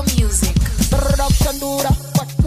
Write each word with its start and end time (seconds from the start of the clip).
Music. 0.00 0.56
Shandura, 1.30 1.90
what 2.16 2.41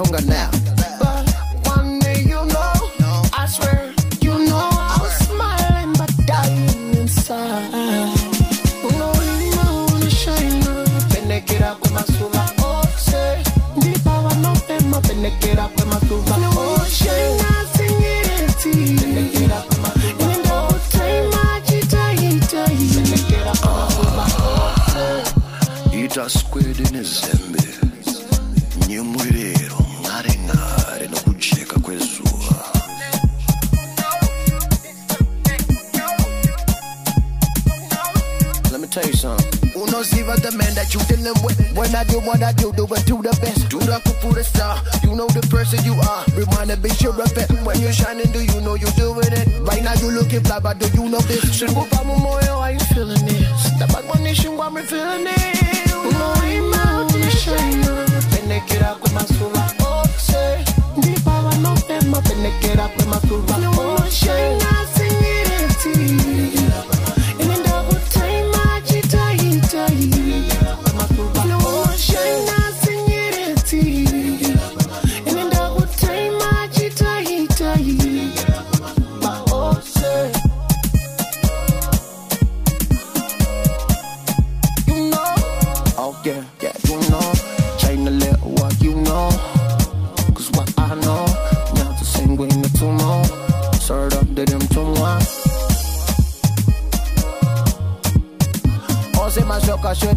Dika 0.00 0.12
zifunga 0.20 0.49
with. 41.42 41.58
When 41.76 41.94
I 41.94 42.04
do 42.04 42.20
what 42.20 42.42
I 42.42 42.52
do, 42.52 42.72
do 42.72 42.84
it 42.84 43.04
to 43.06 43.16
the 43.22 43.32
best. 43.40 43.68
Do 43.68 43.78
the 43.78 44.00
for 44.20 44.32
the 44.32 44.44
star. 44.44 44.80
You 45.02 45.14
know 45.16 45.26
the 45.28 45.42
person 45.48 45.84
you 45.84 45.94
are. 46.00 46.24
Remind 46.36 46.70
be 46.82 46.88
sure 46.96 47.12
of 47.12 47.36
it. 47.36 47.50
When 47.64 47.80
you're 47.80 47.92
shining, 47.92 48.30
do 48.32 48.40
you 48.42 48.60
know 48.60 48.74
you're 48.74 48.94
doing 48.96 49.32
it? 49.32 49.46
Right 49.66 49.82
now 49.82 49.94
you 49.94 50.10
looking 50.12 50.42
fly, 50.44 50.60
but 50.60 50.78
do 50.78 50.86
you 50.96 51.08
know 51.08 51.20
this? 51.28 51.44
Shingo 51.50 51.88
pa 51.90 52.02
mo 52.04 52.14
moyo, 52.16 52.60
how 52.60 52.68
you 52.72 52.78
feeling 52.94 53.24
this? 53.26 53.70
Dapat 53.80 54.06
mo 54.06 54.14
ni 54.22 54.32
shingo, 54.34 54.62
I'm 54.64 54.76
feeling 54.86 55.26
it. 55.26 55.92
Uno 55.92 56.28
ima, 56.46 57.06
uno 57.08 57.28
shine. 57.30 57.84
Penekera 58.30 58.94
kwa 59.00 59.10
masula. 59.10 59.64
Oh, 59.80 60.04
say. 60.18 60.64
Di 61.00 61.14
pa 61.24 61.42
wa 61.44 61.52
no 61.60 61.74
tema, 61.86 62.20
penekera 62.22 62.88
kwa 62.96 63.04
masula. 63.06 63.56
Oh, 63.76 64.08
shine. 64.10 64.59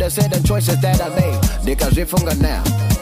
The 0.09 0.41
choices 0.45 0.79
that 0.81 1.01
I 1.01 1.09
made. 1.09 1.39
Dika 1.63 1.89
zifunga 1.89 2.35
now. 2.41 2.92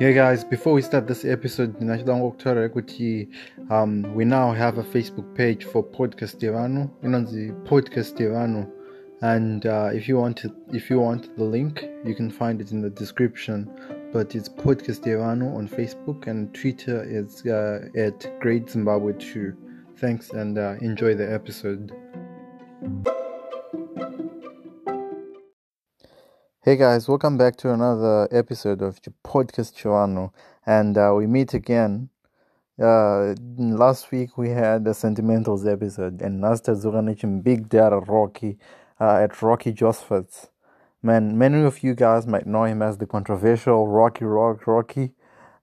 Yeah, 0.00 0.12
guys, 0.12 0.44
before 0.44 0.74
we 0.74 0.82
start 0.82 1.08
this 1.08 1.24
episode, 1.24 1.74
um, 3.68 4.14
we 4.14 4.24
now 4.24 4.52
have 4.52 4.78
a 4.78 4.84
Facebook 4.84 5.34
page 5.34 5.64
for 5.64 5.82
Podcast 5.82 6.36
Tirano, 6.36 6.88
you 7.02 7.08
know, 7.08 7.22
the 7.22 7.50
Podcast 7.68 8.16
Tirano. 8.16 8.70
And 9.22 9.66
uh, 9.66 9.90
if 9.92 10.06
you 10.06 10.16
want 10.16 10.44
if 10.68 10.88
you 10.88 11.00
want 11.00 11.36
the 11.36 11.42
link, 11.42 11.84
you 12.04 12.14
can 12.14 12.30
find 12.30 12.60
it 12.60 12.70
in 12.70 12.80
the 12.80 12.90
description. 12.90 13.68
But 14.12 14.36
it's 14.36 14.48
Podcast 14.48 15.00
Tirano 15.00 15.56
on 15.56 15.68
Facebook 15.68 16.28
and 16.28 16.54
Twitter 16.54 17.02
is 17.02 17.44
uh, 17.44 17.88
at 17.96 18.38
Great 18.38 18.70
Zimbabwe 18.70 19.14
2. 19.14 19.52
Thanks 19.96 20.30
and 20.30 20.58
uh, 20.58 20.76
enjoy 20.80 21.16
the 21.16 21.28
episode. 21.28 21.92
Hey 26.68 26.76
guys, 26.76 27.08
welcome 27.08 27.38
back 27.38 27.56
to 27.56 27.72
another 27.72 28.28
episode 28.30 28.82
of 28.82 29.00
Podcast 29.24 29.72
Chivano, 29.74 30.32
and 30.66 30.98
uh, 30.98 31.14
we 31.16 31.26
meet 31.26 31.54
again. 31.54 32.10
Uh, 32.78 33.34
last 33.56 34.12
week 34.12 34.36
we 34.36 34.50
had 34.50 34.84
the 34.84 34.90
Sentimentals 34.90 35.66
episode, 35.66 36.20
and 36.20 36.42
Nasta 36.42 36.72
Zuranich 36.72 37.42
Big 37.42 37.70
Dad 37.70 37.94
Rocky 38.06 38.58
uh, 39.00 39.14
at 39.14 39.40
Rocky 39.40 39.72
Josphats. 39.72 40.50
Man, 41.02 41.38
many 41.38 41.62
of 41.62 41.82
you 41.82 41.94
guys 41.94 42.26
might 42.26 42.46
know 42.46 42.64
him 42.64 42.82
as 42.82 42.98
the 42.98 43.06
controversial 43.06 43.88
Rocky 43.88 44.26
Rock 44.26 44.66
Rocky, 44.66 45.12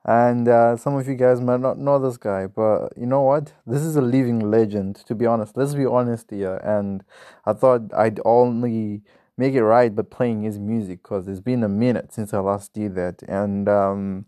and 0.05 0.47
uh, 0.47 0.75
some 0.75 0.95
of 0.95 1.07
you 1.07 1.13
guys 1.13 1.39
might 1.39 1.59
not 1.59 1.77
know 1.77 1.99
this 1.99 2.17
guy, 2.17 2.47
but 2.47 2.87
you 2.97 3.05
know 3.05 3.21
what? 3.21 3.53
This 3.67 3.83
is 3.83 3.95
a 3.95 4.01
living 4.01 4.39
legend, 4.39 4.95
to 5.05 5.13
be 5.13 5.27
honest. 5.27 5.55
Let's 5.55 5.75
be 5.75 5.85
honest 5.85 6.31
here, 6.31 6.55
and 6.63 7.03
I 7.45 7.53
thought 7.53 7.93
I'd 7.93 8.19
only 8.25 9.03
make 9.37 9.53
it 9.53 9.63
right 9.63 9.93
by 9.93 10.03
playing 10.03 10.43
his 10.43 10.57
music 10.59 11.03
because 11.03 11.27
it's 11.27 11.39
been 11.39 11.63
a 11.63 11.69
minute 11.69 12.13
since 12.13 12.33
I 12.33 12.39
last 12.39 12.73
did 12.73 12.95
that. 12.95 13.21
And 13.23 13.67
um, 13.67 14.25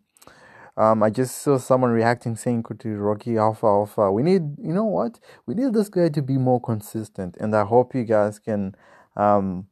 um, 0.76 1.02
I 1.02 1.10
just 1.10 1.42
saw 1.42 1.58
someone 1.58 1.92
reacting 1.92 2.36
saying 2.36 2.66
to 2.80 2.98
Rocky 2.98 3.38
Alpha 3.38 3.66
Alpha. 3.66 4.12
We 4.12 4.24
need, 4.24 4.60
you 4.60 4.74
know 4.74 4.86
what? 4.86 5.20
We 5.46 5.56
need 5.56 5.74
this 5.74 5.90
guy 5.90 6.10
to 6.10 6.22
be 6.22 6.38
more 6.38 6.62
consistent. 6.62 7.38
And 7.40 7.56
I 7.56 7.64
hope 7.64 7.96
you 7.96 8.04
guys 8.04 8.40
can 8.40 8.76
um, 9.16 9.68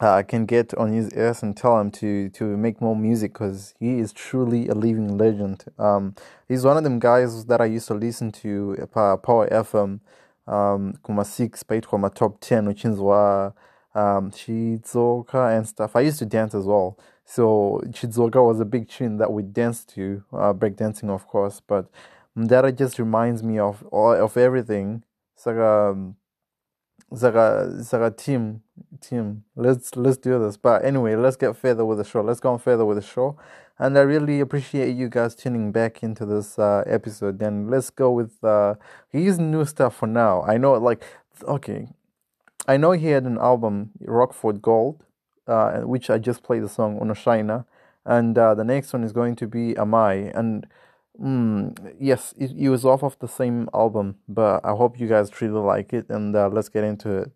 uh, 0.00 0.22
can 0.22 0.44
get 0.44 0.74
on 0.74 0.92
his 0.92 1.10
ass 1.14 1.42
and 1.42 1.56
tell 1.56 1.80
him 1.80 1.90
to 1.90 2.28
to 2.30 2.44
make 2.56 2.80
more 2.80 2.94
music 2.94 3.32
because 3.32 3.74
he 3.80 3.98
is 3.98 4.12
truly 4.12 4.68
a 4.68 4.74
living 4.74 5.16
legend. 5.16 5.64
Um, 5.78 6.14
he's 6.48 6.64
one 6.64 6.76
of 6.76 6.84
them 6.84 6.98
guys 6.98 7.46
that 7.46 7.60
I 7.62 7.64
used 7.64 7.88
to 7.88 7.94
listen 7.94 8.30
to 8.32 8.76
uh, 8.94 9.16
Power 9.16 9.48
FM. 9.48 10.00
Um, 10.46 10.94
kuma 11.04 11.24
six 11.24 11.62
paid 11.62 11.86
my 11.90 12.08
top 12.08 12.40
ten, 12.40 12.66
which 12.66 12.84
is 12.84 12.98
why 12.98 13.52
um, 13.96 14.30
Chizoka 14.30 15.56
and 15.56 15.66
stuff. 15.66 15.96
I 15.96 16.00
used 16.00 16.18
to 16.18 16.26
dance 16.26 16.54
as 16.54 16.64
well. 16.64 16.98
So 17.24 17.80
Chizoka 17.86 18.44
was 18.44 18.60
a 18.60 18.64
big 18.64 18.88
tune 18.88 19.16
that 19.16 19.32
we 19.32 19.42
danced 19.42 19.88
to, 19.94 20.22
uh, 20.32 20.52
breakdancing 20.52 21.08
of 21.08 21.26
course. 21.26 21.60
But 21.66 21.90
Mdara 22.36 22.76
just 22.76 22.98
reminds 22.98 23.42
me 23.42 23.58
of 23.58 23.82
of 23.92 24.36
everything. 24.36 25.02
It's 25.34 25.46
like 25.46 25.56
a 25.56 25.96
it's 27.10 27.22
like 27.22 27.34
a 27.34 27.76
it's 27.78 27.92
like 27.92 28.02
a 28.02 28.10
team 28.10 28.62
team. 29.00 29.44
Let's 29.56 29.96
let's 29.96 30.18
do 30.18 30.38
this. 30.38 30.56
But 30.56 30.84
anyway, 30.84 31.16
let's 31.16 31.36
get 31.36 31.56
further 31.56 31.84
with 31.84 31.98
the 31.98 32.04
show. 32.04 32.20
Let's 32.20 32.40
go 32.40 32.52
on 32.52 32.58
further 32.58 32.84
with 32.84 32.98
the 32.98 33.02
show. 33.02 33.38
And 33.78 33.98
I 33.98 34.02
really 34.02 34.40
appreciate 34.40 34.96
you 34.96 35.08
guys 35.08 35.34
tuning 35.34 35.70
back 35.70 36.02
into 36.02 36.24
this 36.24 36.58
uh, 36.58 36.82
episode. 36.86 37.42
And 37.42 37.70
let's 37.70 37.90
go 37.90 38.10
with 38.10 38.42
uh, 38.42 38.74
his 39.10 39.38
new 39.38 39.66
stuff 39.66 39.96
for 39.96 40.06
now. 40.06 40.42
I 40.44 40.56
know, 40.56 40.72
like, 40.74 41.04
okay, 41.42 41.88
I 42.68 42.76
know 42.76 42.92
he 42.92 43.08
had 43.08 43.24
an 43.24 43.38
album, 43.38 43.90
Rockford 44.00 44.60
Gold, 44.62 45.04
uh, 45.46 45.80
which 45.80 46.10
I 46.10 46.18
just 46.18 46.42
played 46.42 46.62
the 46.62 46.68
song 46.68 46.98
on 46.98 47.14
China, 47.14 47.64
and 48.04 48.36
uh, 48.36 48.54
the 48.54 48.64
next 48.64 48.92
one 48.92 49.04
is 49.04 49.12
going 49.12 49.36
to 49.36 49.46
be 49.46 49.74
Amai. 49.74 50.36
And 50.36 50.66
mm, 51.20 51.94
yes, 52.00 52.34
it, 52.36 52.52
it 52.56 52.68
was 52.68 52.84
off 52.84 53.02
of 53.02 53.18
the 53.18 53.28
same 53.28 53.68
album, 53.72 54.16
but 54.28 54.64
I 54.64 54.70
hope 54.70 54.98
you 54.98 55.08
guys 55.08 55.40
really 55.40 55.60
like 55.60 55.92
it. 55.92 56.06
And 56.08 56.34
uh, 56.34 56.48
let's 56.48 56.68
get 56.68 56.84
into 56.84 57.10
it. 57.18 57.32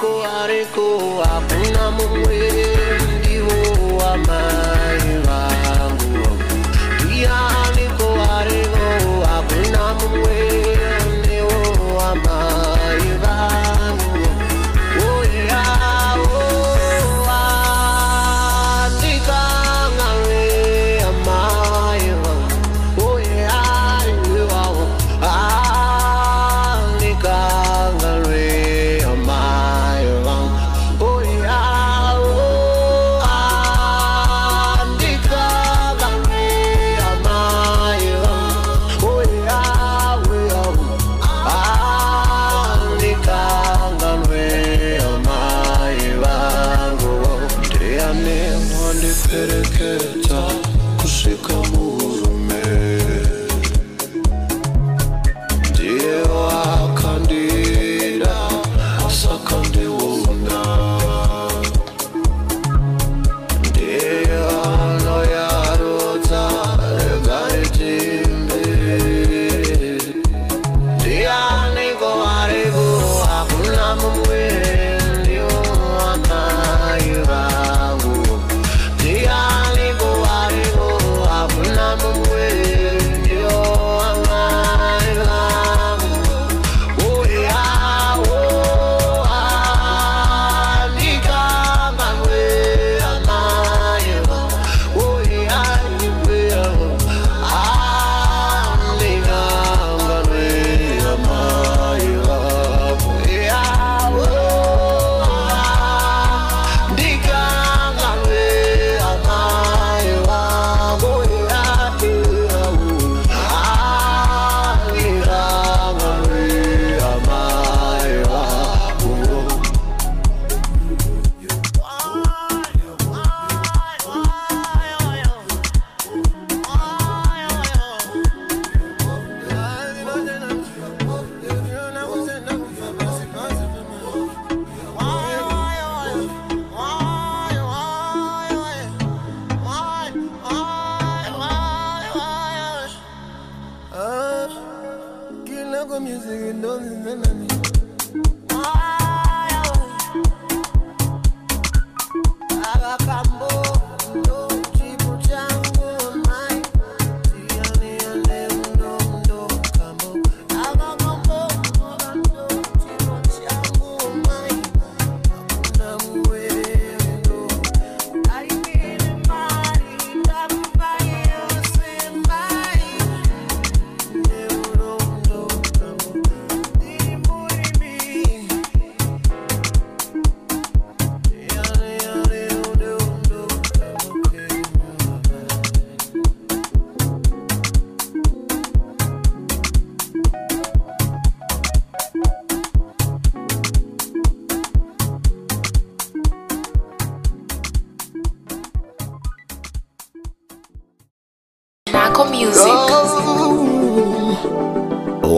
को 0.00 0.10
आरे 0.22 0.64
को 0.74 0.86
आप 1.20 1.57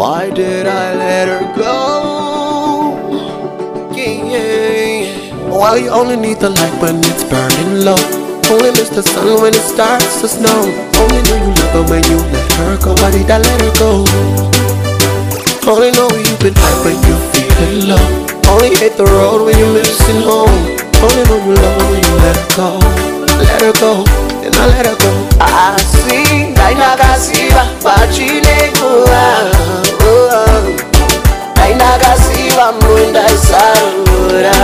Why 0.01 0.31
did 0.31 0.67
I 0.67 0.95
let 0.97 1.29
her 1.29 1.45
go? 1.61 2.97
yeah. 3.93 5.37
Well, 5.45 5.77
you 5.77 5.91
only 5.91 6.17
need 6.17 6.41
the 6.41 6.49
light 6.49 6.73
when 6.81 7.05
it's 7.05 7.23
burning 7.29 7.85
low. 7.85 8.01
Only 8.49 8.73
miss 8.73 8.89
the 8.89 9.03
sun 9.03 9.43
when 9.43 9.53
it 9.53 9.61
starts 9.61 10.23
to 10.23 10.29
snow. 10.29 10.65
Only 10.97 11.21
know 11.29 11.37
you 11.45 11.53
love 11.53 11.73
her 11.77 11.85
when 11.93 12.03
you 12.09 12.17
let 12.17 12.53
her 12.57 12.79
go. 12.81 12.97
Body 12.97 13.29
that 13.29 13.45
let 13.45 13.61
her 13.61 13.75
go. 13.77 14.09
Only 15.69 15.93
know 15.93 16.09
you've 16.17 16.41
been 16.41 16.57
high 16.57 16.81
when 16.81 16.97
you 17.05 17.15
feeling 17.37 17.93
low. 17.93 18.01
Only 18.49 18.73
hit 18.81 18.97
the 18.97 19.05
road 19.05 19.45
when 19.45 19.59
you're 19.61 19.75
missing 19.75 20.25
home. 20.25 20.49
Only 21.05 21.29
know 21.29 21.45
you 21.45 21.53
love 21.61 21.77
her 21.77 21.87
when 21.93 22.01
you 22.01 22.15
let 22.25 22.37
her 22.41 22.49
go. 22.57 22.69
Let 23.37 23.61
her 23.69 23.75
go, 23.77 23.93
I 24.53 24.67
let 24.67 24.87
her 24.87 24.97
go. 24.97 25.11
I 25.41 25.77
see, 25.79 26.47
ndainakasiva 26.51 27.65
pachinekuwa 27.83 29.23
ndainakasiva 31.53 32.73
mundaisarura 32.73 34.57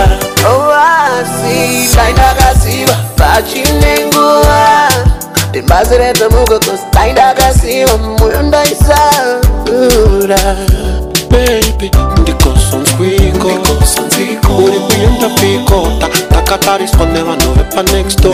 oasi 0.49 1.89
ndainakasiva 1.93 2.95
pachinenguva 3.15 4.89
ndimbazirete 5.49 6.27
mugokos 6.27 6.79
ndainakasiva 6.91 7.97
mundaisarura 7.97 9.17
Baby, 11.29 11.91
ndikosonzwiko 12.21 13.47
uri 14.57 14.79
kuyenda 14.79 15.29
pikota 15.29 16.07
takata 16.47 16.77
risponde 16.77 17.19
vanhu 17.23 17.53
vepa 17.53 17.83
next 17.91 18.21
door. 18.21 18.33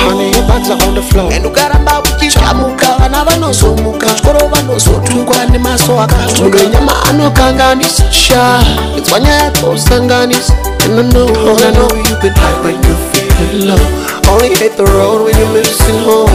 Honey 0.00 0.30
your 0.34 0.46
bags 0.48 0.70
are 0.70 0.82
on 0.88 0.94
the 0.94 1.02
floor. 1.02 1.32
And 1.32 1.46
ukaramba 1.46 2.02
uchichamuka 2.02 2.86
vana 2.98 3.24
vanozomuka 3.24 4.06
chikoro 4.06 4.48
vanozotungwa 4.48 5.46
nemaso 5.52 6.00
akamunhu 6.00 6.58
enyama 6.58 6.92
anokanganisa 7.08 8.12
sha 8.12 8.60
itswa 8.98 9.20
nyaya 9.20 9.50
dzosanganisa 9.50 10.52
and 10.84 10.98
I 10.98 11.02
know, 11.12 11.28
and 11.28 11.60
I 11.62 11.70
know 11.72 11.88
you've 11.94 12.20
been 12.22 12.32
high 12.34 12.60
when 12.64 12.74
you 12.82 12.96
feeling 13.12 13.68
low 13.68 14.32
Only 14.32 14.48
hit 14.56 14.76
the 14.76 14.84
road 14.84 15.24
when 15.24 15.36
you're 15.38 15.52
missing 15.52 15.98
home. 16.04 16.30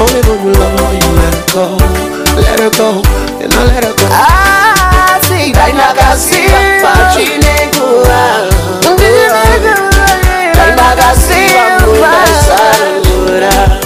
Only 0.00 0.20
know 0.22 0.36
you 0.44 0.52
love 0.54 0.78
her 0.78 0.86
when 0.88 1.00
you 1.02 1.12
let 1.18 1.34
her 1.34 1.44
go. 1.52 1.64
Let 2.40 2.60
her 2.60 2.70
go, 2.70 3.02
and 3.42 3.52
I 3.52 3.64
let 3.64 3.84
her 3.84 3.94
go. 3.96 4.06
Ah, 4.12 5.18
see, 5.28 5.50
ndainakasiva 5.50 6.58
pachinekuwa 6.82 8.20
ndainakasiva 8.46 8.47
llorar. 13.38 13.77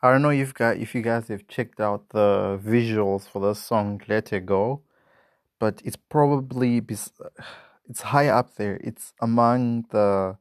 I 0.00 0.12
don't 0.12 0.22
know 0.22 0.30
if 0.30 0.52
if 0.60 0.94
you 0.94 1.02
guys 1.02 1.26
have 1.26 1.48
checked 1.48 1.80
out 1.80 2.10
the 2.10 2.60
visuals 2.64 3.26
for 3.28 3.40
the 3.40 3.54
song 3.54 4.00
"Let 4.06 4.32
It 4.32 4.46
Go," 4.46 4.82
but 5.58 5.82
it's 5.84 5.96
probably 5.96 6.78
it's 7.88 8.02
high 8.02 8.28
up 8.28 8.54
there. 8.54 8.78
It's 8.84 9.12
among 9.20 9.86
the 9.90 10.36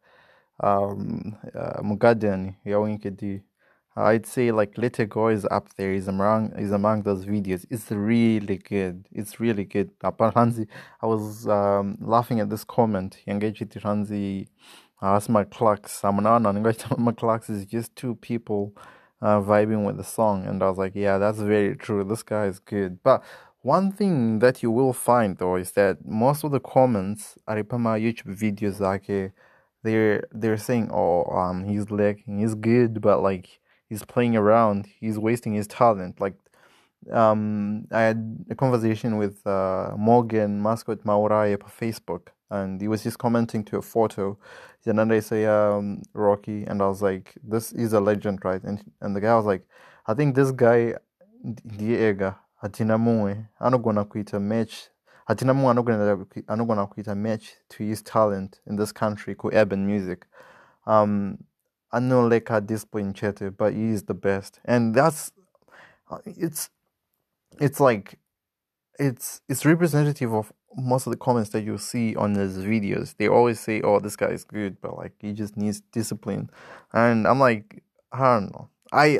um 0.60 1.36
uh, 1.56 1.82
Mugadan 1.82 2.58
Yawinkedi. 2.68 3.42
I'd 3.98 4.26
say 4.26 4.52
like 4.52 4.78
"Let 4.78 4.98
Go" 5.10 5.30
is 5.30 5.46
up 5.50 5.74
there. 5.78 5.94
Is 5.94 6.08
among 6.08 6.52
is 6.58 6.72
among 6.72 7.04
those 7.04 7.26
videos. 7.26 7.66
It's 7.70 7.92
really 7.92 8.58
good. 8.58 9.08
It's 9.12 9.40
really 9.40 9.64
good. 9.64 9.92
Apparently, 10.02 10.68
I 11.02 11.06
was 11.06 11.48
um 11.48 11.98
laughing 12.02 12.40
at 12.42 12.50
this 12.50 12.64
comment. 12.66 13.18
Yangechi 13.28 13.66
Tiranzi, 13.68 14.48
Asma 15.02 15.46
Clarks. 15.46 16.02
Samanana 16.02 16.50
and 16.50 17.18
Clarks 17.18 17.50
is 17.50 17.66
just 17.66 17.96
two 17.96 18.16
people 18.16 18.74
uh, 19.22 19.40
vibing 19.42 19.86
with 19.86 19.98
the 19.98 20.04
song, 20.04 20.46
and 20.46 20.62
I 20.62 20.70
was 20.70 20.78
like, 20.78 20.94
yeah, 20.96 21.18
that's 21.18 21.40
very 21.40 21.76
true. 21.76 22.04
This 22.04 22.24
guy 22.24 22.46
is 22.48 22.60
good. 22.60 23.02
But 23.02 23.24
one 23.62 23.92
thing 23.92 24.40
that 24.40 24.62
you 24.62 24.72
will 24.72 24.94
find 24.94 25.38
though 25.38 25.56
is 25.56 25.72
that 25.72 26.06
most 26.06 26.44
of 26.44 26.52
the 26.52 26.60
comments 26.60 27.38
aripama 27.48 28.00
YouTube 28.00 28.38
videos 28.38 28.80
like 28.80 29.08
they're 29.84 30.24
they're 30.32 30.58
saying, 30.58 30.90
oh, 30.92 31.24
um, 31.26 31.64
he's 31.64 31.90
lacking, 31.90 32.40
he's 32.40 32.56
good, 32.56 33.02
but 33.02 33.22
like 33.22 33.60
he's 33.96 34.04
playing 34.04 34.36
around, 34.36 34.88
he's 35.00 35.18
wasting 35.18 35.54
his 35.54 35.68
talent. 35.68 36.20
Like, 36.20 36.36
um, 37.14 37.88
I 37.92 38.02
had 38.02 38.46
a 38.50 38.56
conversation 38.56 39.16
with 39.16 39.46
uh, 39.48 39.94
Morgan 39.98 40.62
Mascot 40.62 41.06
Mauraya 41.06 41.64
on 41.64 41.70
Facebook, 41.70 42.28
and 42.50 42.82
he 42.82 42.90
was 42.90 43.04
just 43.04 43.18
commenting 43.18 43.64
to 43.66 43.78
a 43.78 43.82
photo. 43.82 44.38
And 44.86 45.00
then 45.00 45.08
they 45.08 45.22
say, 45.22 45.46
um, 45.46 46.02
Rocky, 46.14 46.66
and 46.66 46.82
I 46.82 46.88
was 46.88 47.02
like, 47.02 47.36
this 47.42 47.72
is 47.72 47.94
a 47.94 48.02
legend, 48.02 48.44
right? 48.44 48.62
And 48.64 48.84
and 49.00 49.16
the 49.16 49.22
guy 49.22 49.34
was 49.36 49.46
like, 49.46 49.64
I 50.08 50.14
think 50.14 50.36
this 50.36 50.52
guy, 50.52 50.96
Diego, 51.78 52.36
hatina 52.62 52.98
mumwe 52.98 53.46
anogona 53.60 54.04
kuita 54.04 54.42
match 54.42 54.90
kui- 55.28 56.44
anogona 56.48 56.88
kuita 56.88 57.16
match 57.16 57.56
to 57.70 57.84
his 57.84 58.02
talent 58.02 58.60
in 58.68 58.76
this 58.76 58.92
country 58.92 59.36
ku 59.36 59.50
urban 59.54 59.86
music 59.88 60.28
um 60.86 61.38
anoleka 61.96 62.66
discipline 62.66 63.14
chete 63.14 63.56
but 63.58 63.74
he 63.74 63.90
is 63.90 64.04
the 64.04 64.14
best 64.14 64.60
and 64.66 64.94
that's 64.96 65.32
uh, 66.12 66.18
it's 66.26 66.70
it's 67.60 67.80
like 67.80 68.20
it's 69.00 69.42
it's 69.50 69.66
representative 69.66 70.34
of 70.34 70.52
most 70.78 71.08
of 71.08 71.12
the 71.12 71.18
comments 71.18 71.50
that 71.52 71.64
you 71.64 71.78
see 71.78 72.16
on 72.16 72.36
his 72.36 72.58
videos. 72.58 73.16
They 73.18 73.28
always 73.28 73.60
say, 73.60 73.82
"Oh, 73.82 74.00
this 74.00 74.16
guy 74.16 74.28
is 74.28 74.44
good," 74.44 74.78
but 74.82 74.98
like 74.98 75.14
he 75.20 75.34
just 75.34 75.58
needs 75.58 75.82
discipline. 75.92 76.50
And 76.94 77.28
I'm 77.28 77.40
like, 77.40 77.84
I 78.12 78.20
don't 78.20 78.52
know. 78.52 78.70
I 78.92 79.20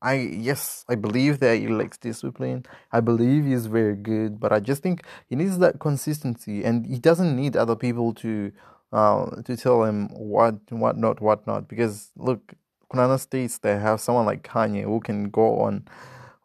I 0.00 0.14
yes, 0.14 0.84
I 0.88 0.94
believe 0.94 1.40
that 1.40 1.58
he 1.58 1.68
lacks 1.68 1.98
discipline. 1.98 2.64
I 2.92 3.00
believe 3.00 3.44
he's 3.44 3.66
very 3.66 3.96
good, 3.96 4.40
but 4.40 4.52
I 4.52 4.60
just 4.60 4.82
think 4.82 5.04
he 5.28 5.36
needs 5.36 5.58
that 5.58 5.80
consistency, 5.80 6.64
and 6.64 6.86
he 6.86 6.98
doesn't 6.98 7.34
need 7.36 7.56
other 7.56 7.76
people 7.76 8.14
to 8.14 8.52
uh 8.92 9.42
to 9.42 9.56
tell 9.56 9.84
him 9.84 10.08
what 10.08 10.56
what 10.70 10.96
not 10.96 11.20
what 11.20 11.46
not. 11.46 11.68
Because 11.68 12.10
look, 12.16 12.54
Kunana 12.92 13.18
states 13.18 13.58
they 13.58 13.78
have 13.78 14.00
someone 14.00 14.26
like 14.26 14.42
Kanye 14.42 14.84
who 14.84 15.00
can 15.00 15.30
go 15.30 15.60
on 15.60 15.86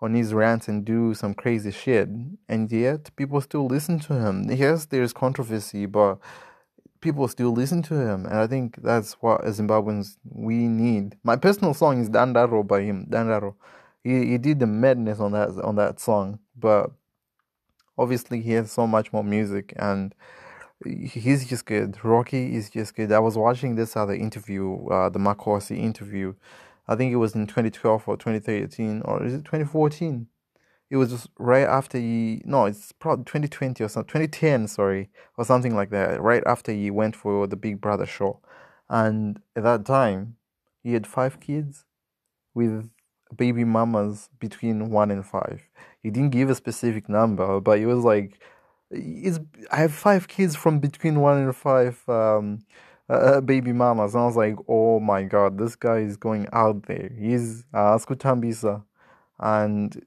on 0.02 0.14
his 0.14 0.34
rants 0.34 0.68
and 0.68 0.86
do 0.86 1.14
some 1.14 1.34
crazy 1.34 1.72
shit, 1.72 2.08
and 2.48 2.72
yet 2.72 3.16
people 3.16 3.42
still 3.42 3.66
listen 3.66 4.00
to 4.00 4.14
him. 4.14 4.50
Yes, 4.50 4.86
there's 4.86 5.12
controversy, 5.12 5.86
but 5.88 6.20
people 7.02 7.28
still 7.28 7.52
listen 7.52 7.82
to 7.84 7.96
him, 7.96 8.26
and 8.26 8.36
I 8.36 8.48
think 8.48 8.82
that's 8.82 9.14
what 9.14 9.44
as 9.44 9.60
Zimbabweans 9.60 10.18
we 10.32 10.68
need. 10.68 11.18
My 11.24 11.36
personal 11.36 11.74
song 11.74 12.00
is 12.00 12.10
Dandaro 12.10 12.66
by 12.66 12.82
him. 12.82 13.08
Dandaro, 13.10 13.56
he 14.04 14.28
he 14.28 14.38
did 14.38 14.60
the 14.60 14.68
madness 14.68 15.20
on 15.20 15.32
that 15.34 15.50
on 15.64 15.76
that 15.76 16.00
song, 16.00 16.40
but 16.56 16.92
obviously 17.98 18.42
he 18.42 18.52
has 18.52 18.72
so 18.72 18.86
much 18.88 19.12
more 19.12 19.24
music 19.24 19.74
and 19.78 20.14
he's 20.86 21.48
just 21.48 21.66
good. 21.66 22.04
Rocky 22.04 22.56
is 22.56 22.70
just 22.70 22.96
good. 22.96 23.12
I 23.12 23.20
was 23.20 23.38
watching 23.38 23.76
this 23.76 23.96
other 23.96 24.14
interview, 24.14 24.88
uh, 24.88 25.10
the 25.10 25.20
Makosi 25.20 25.78
interview. 25.78 26.34
I 26.88 26.96
think 26.96 27.12
it 27.12 27.18
was 27.18 27.36
in 27.36 27.48
2012 27.48 28.08
or 28.08 28.16
2013 28.18 29.02
or 29.04 29.24
is 29.26 29.34
it 29.34 29.46
2014? 29.46 30.28
It 30.90 30.96
was 30.96 31.12
just 31.12 31.28
right 31.38 31.68
after 31.68 31.98
he 31.98 32.42
no, 32.46 32.66
it's 32.66 32.94
probably 32.94 33.26
2020 33.26 33.84
or 33.84 33.90
something, 33.90 34.08
2010, 34.08 34.68
sorry, 34.70 35.10
or 35.38 35.44
something 35.44 35.76
like 35.76 35.90
that. 35.90 36.22
Right 36.22 36.44
after 36.46 36.72
he 36.72 36.90
went 36.92 37.16
for 37.16 37.46
the 37.46 37.58
Big 37.58 37.82
Brother 37.82 38.06
show, 38.06 38.40
and 38.90 39.42
at 39.56 39.64
that 39.64 39.86
time, 39.86 40.38
he 40.84 40.94
had 40.94 41.06
five 41.06 41.42
kids 41.42 41.84
with 42.54 42.90
baby 43.36 43.66
mamas 43.66 44.30
between 44.40 44.90
one 44.90 45.12
and 45.12 45.26
five. 45.26 45.68
He 46.02 46.10
didn't 46.10 46.30
give 46.30 46.50
a 46.50 46.56
specific 46.56 47.10
number, 47.10 47.60
but 47.60 47.80
it 47.80 47.86
was 47.86 48.06
like, 48.06 48.40
it's, 48.92 49.40
I 49.72 49.78
have 49.78 49.94
five 49.94 50.28
kids 50.28 50.56
from 50.56 50.80
between 50.80 51.20
one 51.20 51.38
and 51.38 51.56
five 51.56 52.02
um, 52.08 52.60
uh, 53.10 53.42
baby 53.42 53.74
mamas. 53.74 54.14
And 54.14 54.24
I 54.24 54.26
was 54.26 54.36
like, 54.36 54.56
oh 54.68 55.00
my 55.00 55.24
god, 55.24 55.58
this 55.58 55.76
guy 55.76 56.00
is 56.00 56.18
going 56.18 56.48
out 56.54 56.84
there. 56.84 57.12
He's 57.18 57.66
uh, 57.74 57.98
Skutambisa. 57.98 58.84
And 59.40 60.06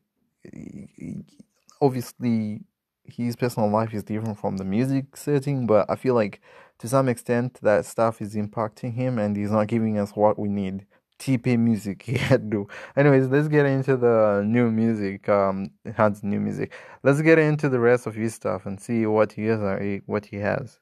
obviously, 1.81 2.63
his 3.05 3.37
personal 3.37 3.71
life 3.71 3.93
is 3.95 4.03
different 4.03 4.39
from 4.39 4.57
the 4.57 4.65
music 4.65 5.17
setting, 5.17 5.67
but 5.67 5.91
I 5.91 5.97
feel 5.97 6.15
like 6.15 6.41
to 6.79 6.89
some 6.89 7.09
extent 7.09 7.59
that 7.63 7.85
stuff 7.85 8.23
is 8.23 8.35
impacting 8.35 8.95
him 8.95 9.19
and 9.19 9.37
he's 9.37 9.51
not 9.51 9.67
giving 9.67 9.99
us 9.99 10.13
what 10.13 10.39
we 10.39 10.49
need. 10.49 10.87
TP 11.21 11.59
music 11.59 12.03
he 12.03 12.15
had 12.31 12.51
to. 12.51 12.67
Anyways, 12.97 13.29
let's 13.29 13.49
get 13.49 13.67
into 13.67 13.97
the 13.97 14.43
new 14.45 14.71
music. 14.71 15.29
Um, 15.29 15.71
Hans 15.97 16.23
new 16.25 16.41
music. 16.41 16.73
Let's 17.03 17.21
get 17.23 17.39
into 17.39 17.69
the 17.69 17.79
rest 17.79 18.07
of 18.07 18.15
his 18.15 18.35
stuff 18.35 18.67
and 18.67 18.81
see 18.81 19.07
what 19.07 19.33
he 19.33 19.45
has. 19.47 19.61
uh, 19.61 19.99
What 20.07 20.25
he 20.27 20.37
has. 20.39 20.79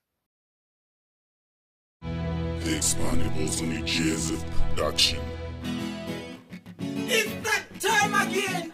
The 2.03 2.75
Expandables 2.77 3.63
on 3.63 3.71
the 3.75 3.83
Jazz 3.83 4.33
production. 4.71 5.19
It's 6.81 7.33
that 7.49 7.65
time 7.81 8.29
again. 8.29 8.73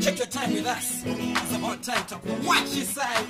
Check 0.00 0.18
your 0.18 0.26
time 0.28 0.52
with 0.54 0.66
us. 0.66 1.02
It's 1.06 1.56
about 1.56 1.82
time 1.82 2.06
to 2.06 2.16
watch 2.46 2.74
your 2.74 2.84
side. 2.84 3.26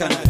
Anusa 0.00 0.21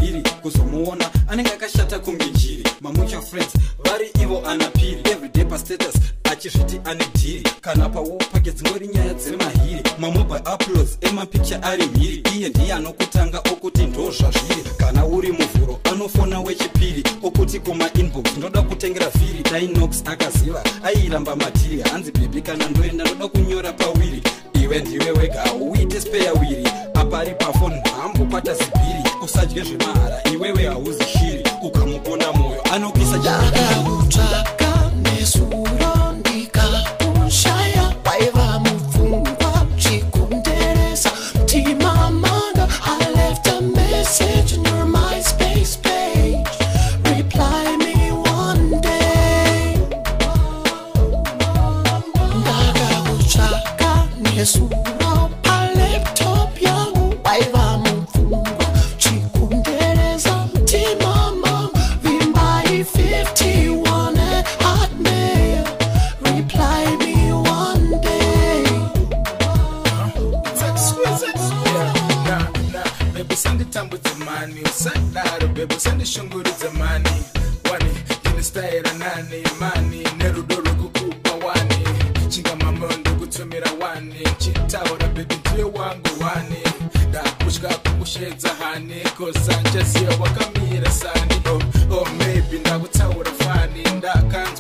ndahora 84.72 85.06
bebi 85.08 85.34
je 85.56 85.62
wangu 85.64 86.08
wane 86.24 86.62
ndakushka 87.08 87.68
kukushedza 87.68 88.48
hane 88.48 89.00
ko 89.18 89.32
sanchesiyo 89.32 90.10
wakamira 90.20 90.90
sani. 90.90 91.36
O 91.50 91.54
oh, 91.54 91.96
oh, 91.96 92.06
maybe 92.18 92.58
ndakutaura 92.58 93.30
fani. 93.32 93.82
Ndakana 93.98 94.51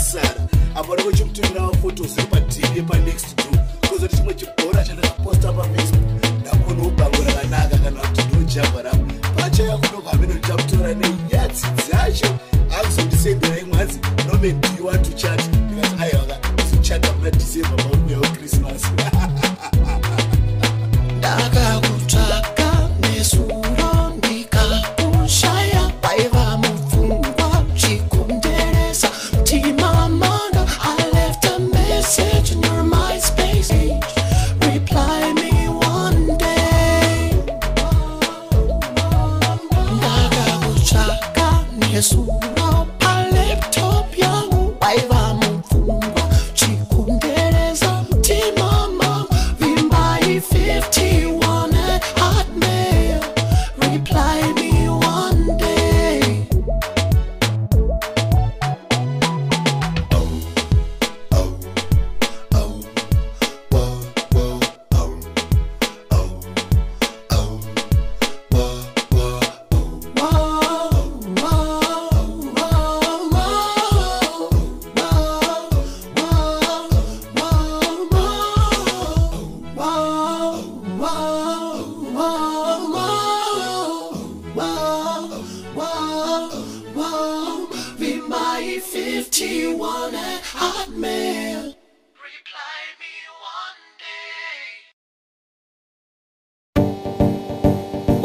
sara. 0.00 0.34
Apana 0.74 1.02
kuchimutumirawo 1.02 1.74
fotos 1.82 2.18
epadhili 2.18 2.78
epanext 2.78 3.36
do 3.36 3.58
kuzoti 3.88 4.16
chimwe 4.16 4.34
chibhora 4.34 4.84
chandakaposta 4.84 5.52
pafacebook 5.52 6.24
ndakonawo 6.40 6.90
bango 6.90 7.16
rakanaka 7.26 7.78
kana 7.78 8.00
kuti 8.00 8.22
ndojamba 8.36 8.82
rangu 8.82 9.06
pachayakudokave 9.36 10.26
nondichamutora 10.26 10.94
nenyatsi 10.94 11.66
dzacho 11.76 12.26
akuzondisendera 12.80 13.58
imwe 13.58 13.76
hanzi 13.78 13.98
nomen 14.32 14.60
do 14.60 14.68
you 14.78 14.86
want 14.86 15.02
to 15.04 15.12
chat 15.12 15.40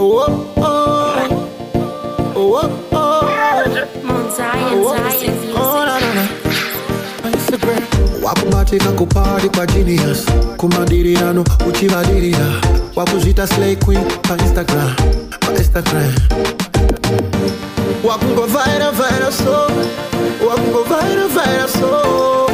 Oh, 0.08 0.54
oh, 0.58 1.26
oh, 2.36 2.70
oh, 2.92 3.22
Mount 4.04 4.32
Zion, 4.36 4.84
Zion 4.84 5.04
music. 5.04 5.56
oh, 5.58 5.86
na, 5.86 6.00
na, 6.00 6.10
na. 6.14 7.32
Instagram. 7.32 7.84
wakubatika 8.24 8.92
kupari 8.92 9.50
kwa 9.50 9.66
genius 9.66 10.26
kumadirirano 10.58 11.44
uchivadirira 11.70 12.46
wakuzvita 12.96 13.48
slay 13.48 13.76
queen 13.76 14.04
painstagram 14.22 14.96
painstagram 15.40 16.14
wakungovhaira 18.04 18.92
vhaira 18.92 19.32
so 19.32 19.72
wakungovhaira 20.50 21.28
vhaira 21.28 21.68
so 21.68 22.45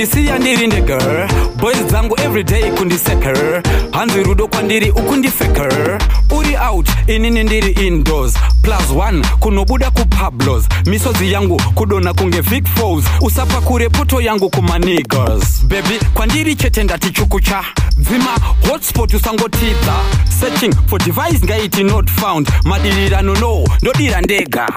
Wakundisia 0.00 0.38
ndiri 0.38 0.66
nde 0.66 0.80
girl. 0.80 1.28
Boys 1.60 1.86
zangu 1.90 2.16
everyday 2.20 2.70
kundiseker. 2.70 3.62
Hanzi 3.92 4.22
rudo 4.22 4.48
kwandiri 4.48 4.90
ukundifeker. 4.90 5.98
Uri 6.38 6.56
out, 6.70 6.88
inini 7.06 7.44
ndiri 7.44 7.72
indoors. 7.86 8.34
Plus 8.62 8.90
one, 8.96 9.26
kunobuda 9.40 9.90
ku 9.90 10.04
Pablos. 10.06 10.64
Misozi 10.86 11.32
yangu 11.32 11.62
kudona 11.74 12.14
kunge 12.14 12.40
Vic 12.40 12.66
Falls. 12.66 13.04
Usapa 13.20 13.60
kure 13.60 13.88
poto 13.88 14.20
yangu 14.20 14.50
kuma 14.50 14.78
niggas. 14.78 15.64
Baby, 15.64 15.98
kwandiri 16.14 16.54
chete 16.56 16.84
ndati 16.84 17.10
chukucha. 17.10 17.64
Dzima 17.98 18.36
hotspot 18.70 19.14
usangotidza. 19.14 19.94
Searching 20.40 20.74
for 20.86 20.98
device 20.98 21.44
ngaiti 21.44 21.84
not 21.84 22.10
found. 22.10 22.48
Madirirano 22.64 23.34
no, 23.34 23.64
ndodira 23.82 24.20
ndega. 24.20 24.68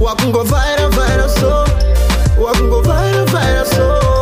wakungovhaira 0.00 0.88
vhaira 0.88 1.28
so 1.28 1.68
wakungovhaira 2.44 3.24
vhaira 3.24 3.64
so 3.64 4.13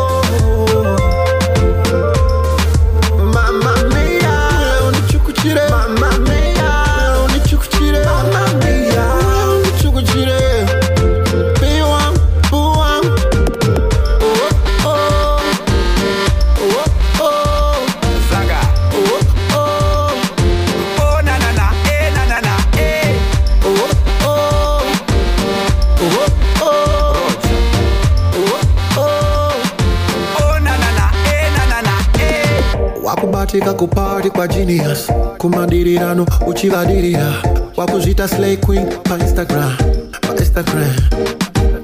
wakubatika 33.53 33.73
kupari 33.75 34.31
kwa 34.31 34.49
genius. 34.49 35.07
Kumadirirano 35.39 36.27
uchivadirira. 36.47 37.33
Wakuzvita 37.77 38.29
slay 38.29 38.57
queen 38.57 38.87
painstagram 39.05 39.77
painstagram 40.21 40.97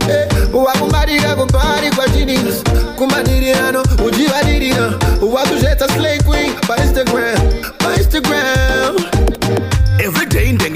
Eh, 0.08 0.28
wakubatika 0.54 1.34
kupari 1.36 1.90
kwa 1.96 2.08
genius. 2.08 2.62
Kumadirirano 2.96 3.82
uchivadirira. 4.06 4.92
Wakuzvita 5.34 5.88
slay 5.88 6.18
queen 6.18 6.52
painstagram 6.66 7.38
painstagram 7.78 8.96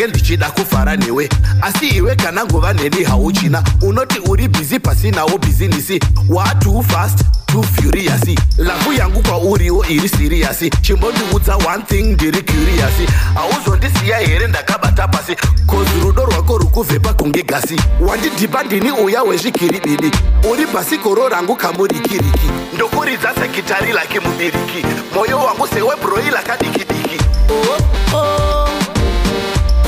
ndenge 0.03 0.19
ndichida 0.19 0.51
kufara 0.51 0.97
newe 0.97 1.29
asi 1.61 1.87
iwe 1.88 2.17
kana 2.17 2.45
nguva 2.45 2.73
neni 2.73 3.05
hauchina. 3.05 3.62
Unoti 3.83 4.19
uri 4.19 4.49
bhizi 4.49 4.79
pasinawo 4.81 5.38
bhizinisi 5.38 6.01
wa 6.29 6.55
too 6.55 6.83
fast 6.83 7.19
too 7.47 7.62
furious. 7.62 8.21
Lavu 8.59 8.93
yangu 8.93 9.23
kwauriwo 9.23 9.87
iri 9.87 10.09
siriyasi 10.09 10.71
chimbondiudza 10.71 11.57
one 11.57 11.83
thing 11.88 12.03
ndiri 12.03 12.43
curious. 12.43 13.11
Hauzondisiya 13.35 14.19
here 14.19 14.47
ndakabata 14.47 15.09
pasi. 15.09 15.37
Kozi 15.67 16.01
rudo 16.03 16.25
rwako 16.25 16.59
rukuvhepa 16.59 17.12
kunge 17.15 17.43
gasi. 17.43 17.77
Wandidhipa 18.01 18.62
ndini 18.62 18.91
uya 18.91 19.23
wezvikiribidi. 19.23 20.11
Uri 20.53 20.67
bhasikoro 20.67 21.29
rangu 21.29 21.57
kamurikiriki. 21.57 22.51
Ndokuridza 22.75 23.35
sekitari 23.35 23.93
lake 23.93 24.21
mubiriki. 24.21 24.87
Mwoyo 25.15 25.38
wangu 25.38 25.69
sewebroila 25.69 26.43
kadikidiki. 26.43 27.19
Oh 27.51 28.17
oh 28.17 28.62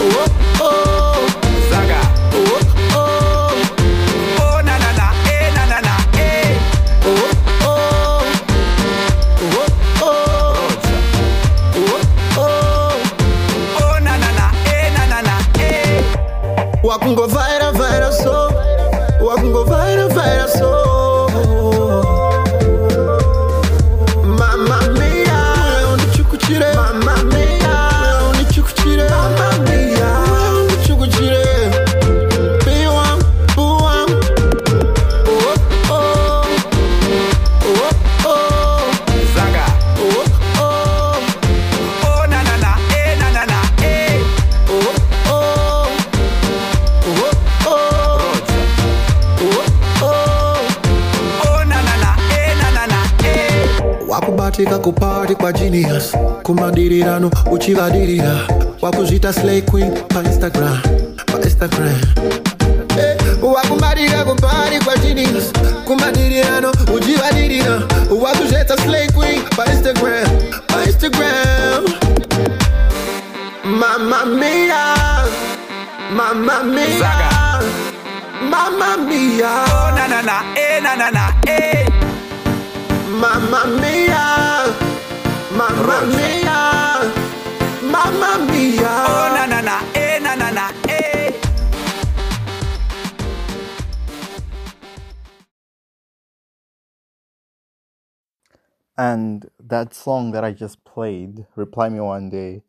oh 0.06 0.44
kwa 55.34 55.52
genius. 55.52 56.12
Kumadirirano 56.42 57.30
uchivadirira. 57.50 58.38
Wakuzvita 58.82 59.32
slay 59.32 59.62
queen 59.62 59.90
pa 60.08 60.22
instagram 60.22 60.78
pa 61.26 61.38
instagram. 61.44 62.00
Eh, 62.98 63.16
wakumatika 63.42 64.24
kupari 64.24 64.78
kwa 64.84 64.96
genius. 64.96 65.52
Kumadirirano 65.84 66.72
uchivadirira 66.96 67.82
wakuzvita 68.22 68.76
slay 68.76 69.06
queen 69.08 69.42
pa 69.56 69.64
instagram 69.72 70.28
pa 70.66 70.84
instagram. 70.86 71.84
Mamma 73.64 74.24
mia, 74.26 74.94
mamma 76.16 76.62
mia, 76.64 76.98
Zaga. 76.98 77.60
mamma 78.50 78.96
mia, 78.96 79.48
Oh 79.64 79.90
na 79.96 80.06
na 80.08 80.22
na, 80.22 80.42
eh 80.56 80.82
na 80.82 80.94
na 80.96 81.10
na, 81.10 81.34
eh. 81.46 81.88
mamma 83.20 83.64
mia, 83.80 84.66
mamma 85.56 85.98
mia, 86.16 86.60
mamma 87.92 88.30
mia. 88.50 88.94
Oh 89.08 89.28
na 89.34 89.46
na 89.46 89.60
na, 89.62 89.76
eh 89.94 90.18
na 90.20 90.34
na 90.34 90.50
na, 90.50 90.70
eh. 90.88 91.32
And 98.96 99.50
that 99.58 99.94
song 99.94 100.32
that 100.32 100.44
I 100.44 100.52
just 100.52 100.84
played, 100.84 101.46
Reply 101.56 101.88
Me 101.88 102.00
One 102.00 102.30
Day, 102.30 102.62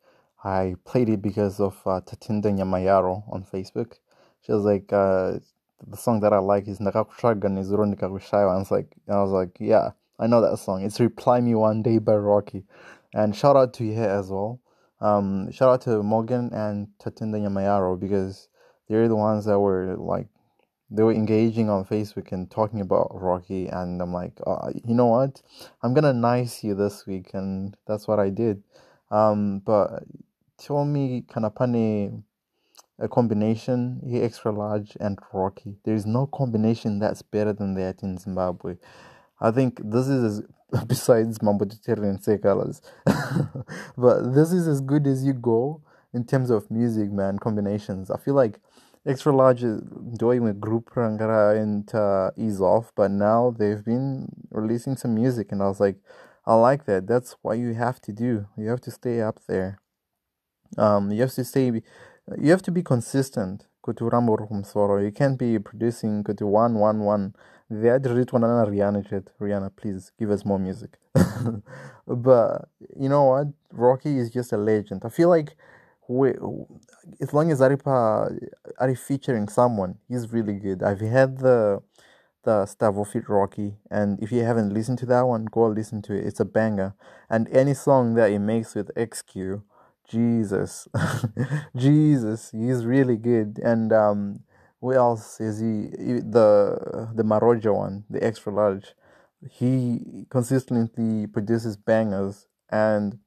I 0.43 0.75
played 0.85 1.09
it 1.09 1.21
because 1.21 1.59
of 1.59 1.75
uh, 1.85 2.01
Tatinda 2.01 2.45
Nyamayaro 2.51 3.23
on 3.31 3.43
Facebook. 3.43 3.93
She 4.41 4.51
was 4.51 4.63
like, 4.63 4.91
uh, 4.93 5.39
the 5.87 5.97
song 5.97 6.19
that 6.21 6.33
I 6.33 6.39
like 6.39 6.67
is 6.67 6.79
Nakakushaga 6.79 7.43
Nizuro 7.49 7.85
Nikakushayo. 7.85 8.49
And 8.49 8.55
I 8.55 8.59
was 8.59 8.71
like, 8.71 8.95
I 9.09 9.21
was 9.21 9.31
like, 9.31 9.57
yeah, 9.59 9.91
I 10.17 10.27
know 10.27 10.41
that 10.41 10.57
song. 10.57 10.83
It's 10.83 10.99
Reply 10.99 11.41
Me 11.41 11.55
One 11.55 11.81
Day 11.81 11.97
by 11.97 12.15
Rocky. 12.15 12.63
And 13.13 13.35
shout 13.35 13.57
out 13.57 13.73
to 13.75 13.83
you 13.83 13.95
as 13.95 14.29
well. 14.29 14.61
Um, 15.01 15.51
shout 15.51 15.69
out 15.69 15.81
to 15.81 16.01
Morgan 16.03 16.51
and 16.53 16.87
Tatinda 17.03 17.37
Nyamayaro 17.41 17.99
because 17.99 18.47
they're 18.87 19.09
the 19.09 19.15
ones 19.15 19.45
that 19.45 19.59
were 19.59 19.95
like 19.97 20.27
they 20.89 21.03
were 21.03 21.11
engaging 21.11 21.69
on 21.69 21.83
Facebook 21.83 22.31
and 22.31 22.49
talking 22.49 22.79
about 22.79 23.09
Rocky, 23.11 23.67
and 23.67 24.01
I'm 24.01 24.13
like, 24.13 24.39
uh, 24.45 24.71
you 24.85 24.93
know 24.93 25.07
what? 25.07 25.41
I'm 25.81 25.93
gonna 25.93 26.13
nice 26.13 26.63
you 26.63 26.75
this 26.75 27.05
week, 27.05 27.31
and 27.33 27.75
that's 27.87 28.07
what 28.07 28.19
I 28.19 28.29
did. 28.29 28.63
Um, 29.11 29.59
but 29.65 30.03
tell 30.57 30.85
me, 30.85 31.25
Kanapane, 31.27 32.23
a 32.99 33.07
combination, 33.09 33.99
he 34.05 34.21
extra 34.21 34.51
large 34.51 34.95
and 34.99 35.17
Rocky. 35.33 35.75
There 35.83 35.95
is 35.95 36.05
no 36.05 36.27
combination 36.27 36.99
that's 36.99 37.21
better 37.21 37.51
than 37.51 37.73
that 37.75 38.03
in 38.03 38.17
Zimbabwe. 38.17 38.75
I 39.39 39.51
think 39.51 39.79
this 39.83 40.07
is 40.07 40.41
as, 40.71 40.83
besides 40.87 41.41
Mambo 41.41 41.65
and 41.65 42.21
Sekalas, 42.21 42.81
but 43.97 44.33
this 44.33 44.51
is 44.51 44.67
as 44.67 44.81
good 44.81 45.07
as 45.07 45.25
you 45.25 45.33
go 45.33 45.81
in 46.13 46.25
terms 46.25 46.49
of 46.49 46.69
music, 46.71 47.11
man. 47.11 47.39
Combinations. 47.39 48.09
I 48.09 48.17
feel 48.17 48.33
like 48.33 48.59
extra 49.05 49.35
large 49.35 49.63
is 49.63 49.81
doing 50.17 50.47
a 50.47 50.53
group 50.53 50.89
Rangara 50.91 51.61
and 51.61 51.93
uh, 51.93 52.31
ease 52.37 52.61
off, 52.61 52.91
but 52.95 53.11
now 53.11 53.53
they've 53.57 53.83
been 53.83 54.29
releasing 54.51 54.95
some 54.95 55.13
music, 55.15 55.51
and 55.51 55.61
I 55.61 55.67
was 55.67 55.79
like, 55.79 55.97
I 56.45 56.55
like 56.55 56.85
that. 56.85 57.07
That's 57.07 57.35
what 57.41 57.57
you 57.57 57.73
have 57.73 57.99
to 58.01 58.11
do. 58.11 58.47
You 58.57 58.69
have 58.69 58.81
to 58.81 58.91
stay 58.91 59.21
up 59.21 59.39
there. 59.47 59.79
Um, 60.77 61.11
you 61.11 61.21
have 61.21 61.33
to 61.33 61.43
stay. 61.43 61.71
You 62.37 62.51
have 62.51 62.61
to 62.63 62.71
be 62.71 62.83
consistent. 62.83 63.65
You 63.87 65.11
can't 65.13 65.37
be 65.37 65.59
producing 65.59 66.23
kuti 66.23 66.41
one 66.41 66.79
one 66.79 67.35
one. 67.69 67.81
Vayatiritoa 67.81 68.39
nana 68.41 68.65
Rihanna 68.65 69.09
chet. 69.09 69.31
Rihanna, 69.39 69.71
please 69.75 70.11
give 70.19 70.31
us 70.31 70.45
more 70.45 70.59
music. 70.59 70.97
but 72.07 72.69
you 72.99 73.09
know 73.09 73.23
what? 73.25 73.47
Rocky 73.71 74.17
is 74.17 74.29
just 74.29 74.53
a 74.53 74.57
legend. 74.57 75.03
I 75.05 75.09
feel 75.09 75.29
like 75.29 75.55
we, 76.07 76.33
as 77.21 77.33
long 77.33 77.51
as 77.51 77.61
Aripa 77.61 78.37
Ari 78.79 78.95
featuring 78.95 79.47
someone, 79.47 79.95
he's 80.07 80.31
really 80.31 80.53
good. 80.53 80.83
I've 80.83 81.01
had 81.01 81.39
the 81.39 81.81
the 82.43 82.65
Stavo 82.65 83.07
Fit 83.07 83.27
Rocky, 83.27 83.73
and 83.89 84.21
if 84.21 84.31
you 84.31 84.43
haven't 84.43 84.71
listened 84.73 84.99
to 84.99 85.05
that 85.07 85.23
one, 85.23 85.45
go 85.45 85.65
listen 85.67 86.01
to 86.03 86.13
it. 86.13 86.25
It's 86.27 86.39
a 86.39 86.45
banger. 86.45 86.93
And 87.27 87.49
any 87.49 87.73
song 87.73 88.13
that 88.15 88.29
he 88.31 88.37
makes 88.37 88.75
with 88.75 88.93
XQ, 88.95 89.63
Jesus, 90.07 90.87
Jesus, 91.75 92.51
he's 92.51 92.85
really 92.85 93.17
good. 93.17 93.59
And 93.63 93.91
um, 93.91 94.41
what 94.79 94.95
else 94.97 95.39
is 95.41 95.59
he? 95.59 95.89
he- 96.03 96.21
The 96.21 97.09
the 97.15 97.23
Maroja 97.23 97.73
one, 97.75 98.05
the 98.09 98.23
extra 98.23 98.53
large. 98.53 98.93
He 99.49 100.25
consistently 100.29 101.27
produces 101.27 101.77
bangers, 101.77 102.47
and 102.69 103.19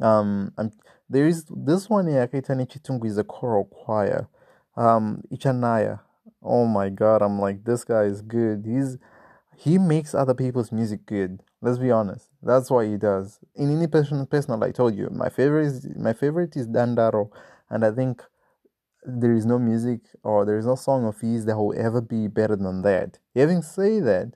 um, 0.00 0.52
I'm, 0.56 0.72
there 1.08 1.26
is 1.26 1.44
this 1.50 1.88
one 1.88 2.06
here. 2.06 2.26
Kaitani 2.26 2.66
Chitungu 2.68 3.06
is 3.06 3.18
a 3.18 3.24
choral 3.24 3.64
choir. 3.64 4.28
Um, 4.76 5.22
Ichanaya. 5.32 6.00
Oh 6.42 6.64
my 6.66 6.88
God! 6.88 7.22
I'm 7.22 7.38
like 7.40 7.64
this 7.64 7.84
guy 7.84 8.04
is 8.04 8.22
good. 8.22 8.64
He's 8.66 8.98
he 9.56 9.78
makes 9.78 10.14
other 10.14 10.34
people's 10.34 10.72
music 10.72 11.06
good. 11.06 11.42
Let's 11.62 11.78
be 11.78 11.90
honest. 11.90 12.28
That's 12.42 12.70
what 12.70 12.86
he 12.86 12.96
does. 12.96 13.40
In 13.56 13.76
any 13.76 13.86
person, 13.88 14.26
personal, 14.26 14.62
I 14.64 14.72
told 14.72 14.96
you, 14.96 15.10
my 15.10 15.28
favorite 15.28 15.66
is 15.66 15.88
my 15.96 16.12
favorite 16.14 16.56
is 16.56 16.68
Dandaro, 16.68 17.30
and 17.70 17.84
I 17.84 17.90
think 17.92 18.22
there 19.02 19.32
is 19.32 19.46
no 19.46 19.58
music 19.58 20.00
or 20.22 20.44
there 20.44 20.58
is 20.58 20.66
no 20.66 20.74
song 20.74 21.06
of 21.06 21.20
his 21.20 21.44
that 21.46 21.56
will 21.56 21.74
ever 21.76 22.00
be 22.00 22.28
better 22.28 22.56
than 22.56 22.82
that. 22.82 23.18
Having 23.34 23.62
said 23.62 24.04
that, 24.04 24.32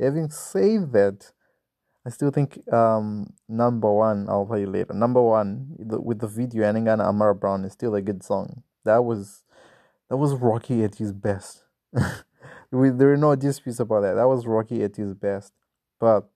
having 0.00 0.30
said 0.30 0.92
that, 0.92 1.32
I 2.04 2.10
still 2.10 2.30
think 2.30 2.60
um, 2.72 3.32
number 3.48 3.92
one, 3.92 4.28
I'll 4.28 4.46
play 4.46 4.60
you 4.60 4.66
later. 4.66 4.92
Number 4.92 5.22
one, 5.22 5.76
the, 5.78 6.00
with 6.00 6.18
the 6.18 6.26
video 6.26 6.64
Aningana 6.64 7.04
Amara 7.04 7.34
Brown 7.34 7.64
is 7.64 7.72
still 7.72 7.94
a 7.94 8.02
good 8.02 8.24
song. 8.24 8.62
That 8.84 9.04
was 9.04 9.44
that 10.10 10.16
was 10.16 10.34
Rocky 10.34 10.82
at 10.84 10.96
his 10.96 11.12
best. 11.12 11.64
we, 12.70 12.90
there 12.90 13.12
are 13.12 13.16
no 13.16 13.34
disputes 13.36 13.80
about 13.80 14.00
that. 14.02 14.14
That 14.14 14.28
was 14.28 14.46
Rocky 14.46 14.82
at 14.82 14.96
his 14.96 15.14
best. 15.14 15.52
But 16.00 16.28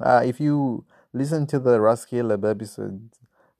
uh, 0.00 0.22
if 0.24 0.40
you 0.40 0.84
listen 1.12 1.46
to 1.46 1.58
the 1.58 1.78
Rascaleb 1.78 2.48
episode, 2.48 3.10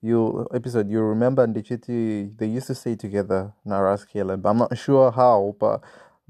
you 0.02 0.46
episode 0.54 0.90
you 0.90 1.00
remember 1.00 1.46
Ndichiti 1.46 2.36
they 2.36 2.46
used 2.46 2.66
to 2.68 2.74
stay 2.74 2.96
together 2.96 3.52
now 3.64 3.80
but 3.82 4.48
I'm 4.48 4.58
not 4.58 4.76
sure 4.78 5.10
how, 5.10 5.56
but 5.58 5.82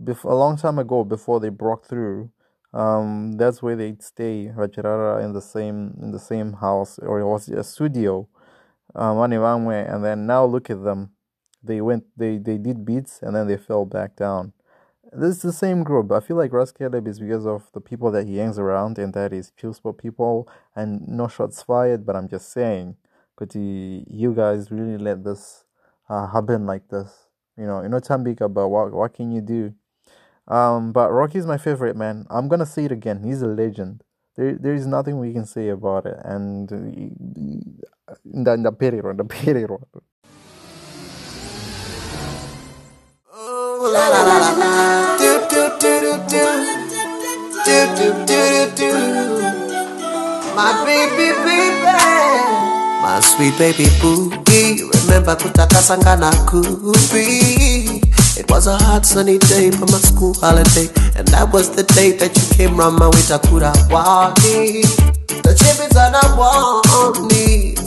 before, 0.02 0.32
a 0.32 0.36
long 0.36 0.56
time 0.56 0.78
ago 0.78 1.04
before 1.04 1.40
they 1.40 1.48
broke 1.48 1.86
through, 1.86 2.30
um, 2.72 3.32
that's 3.36 3.62
where 3.62 3.76
they'd 3.76 4.02
stay 4.02 4.50
Rajirara 4.54 5.24
in 5.24 5.32
the 5.32 5.40
same 5.40 5.96
in 6.02 6.12
the 6.12 6.18
same 6.18 6.54
house 6.54 6.98
or 6.98 7.20
it 7.20 7.26
was 7.26 7.48
a 7.48 7.64
studio. 7.64 8.28
Um, 8.94 9.18
and 9.18 10.04
then 10.04 10.26
now 10.26 10.44
look 10.44 10.70
at 10.70 10.82
them. 10.82 11.10
They 11.62 11.80
went 11.80 12.04
they, 12.16 12.38
they 12.38 12.58
did 12.58 12.84
beats 12.84 13.20
and 13.22 13.34
then 13.34 13.46
they 13.46 13.56
fell 13.56 13.84
back 13.84 14.16
down. 14.16 14.52
This 15.12 15.36
is 15.36 15.42
the 15.42 15.52
same 15.52 15.84
group. 15.84 16.12
I 16.12 16.20
feel 16.20 16.36
like 16.36 16.52
Russ 16.52 16.72
Caleb 16.72 17.06
is 17.06 17.20
because 17.20 17.46
of 17.46 17.70
the 17.72 17.80
people 17.80 18.10
that 18.10 18.26
he 18.26 18.38
hangs 18.38 18.58
around, 18.58 18.98
and 18.98 19.14
that 19.14 19.32
is 19.32 19.52
chill 19.56 19.72
spot 19.72 19.98
people, 19.98 20.48
and 20.74 21.06
no 21.06 21.28
shots 21.28 21.62
fired. 21.62 22.04
But 22.04 22.16
I'm 22.16 22.28
just 22.28 22.52
saying, 22.52 22.96
could 23.36 23.54
you 23.54 24.34
guys 24.34 24.70
really 24.70 24.98
let 24.98 25.22
this 25.22 25.64
uh, 26.08 26.26
happen 26.26 26.66
like 26.66 26.88
this? 26.88 27.28
You 27.56 27.66
know, 27.66 27.82
you 27.82 27.88
know, 27.88 28.00
Tambika, 28.00 28.52
but 28.52 28.68
what 28.68 28.92
what 28.92 29.14
can 29.14 29.30
you 29.30 29.40
do? 29.40 29.74
Um, 30.48 30.92
but 30.92 31.10
Rocky's 31.10 31.46
my 31.46 31.58
favorite 31.58 31.96
man. 31.96 32.26
I'm 32.30 32.48
gonna 32.48 32.66
say 32.66 32.84
it 32.84 32.92
again. 32.92 33.22
He's 33.22 33.42
a 33.42 33.46
legend. 33.46 34.02
There, 34.36 34.54
there 34.54 34.74
is 34.74 34.86
nothing 34.86 35.18
we 35.18 35.32
can 35.32 35.46
say 35.46 35.68
about 35.68 36.06
it. 36.06 36.18
And 36.24 36.68
the 36.68 37.14
the 38.24 38.72
periro, 38.72 39.16
the 39.16 39.24
do. 48.76 48.92
My 50.54 50.84
baby 50.84 51.32
baby. 51.44 52.75
My 53.06 53.20
sweet 53.20 53.56
baby 53.56 53.86
boogie. 54.02 54.82
Remember 55.06 55.36
kutakasangana 55.36 56.30
kubi. 56.50 58.02
It 58.36 58.50
was 58.50 58.66
a 58.66 58.76
hot 58.76 59.06
sunny 59.06 59.38
day 59.38 59.70
for 59.70 59.86
my 59.86 59.98
school 59.98 60.34
holiday. 60.34 60.88
And 61.14 61.26
that 61.28 61.52
was 61.52 61.70
the 61.70 61.84
day 61.94 62.12
that 62.18 62.34
you 62.36 62.44
came 62.58 62.76
round 62.76 62.98
my 62.98 63.06
way 63.06 63.22
to 63.30 63.38
Kurawani. 63.46 64.82
The 65.46 65.54
chippins 65.54 65.96
are 65.96 66.10
not 66.10 66.34
warning. 66.36 67.78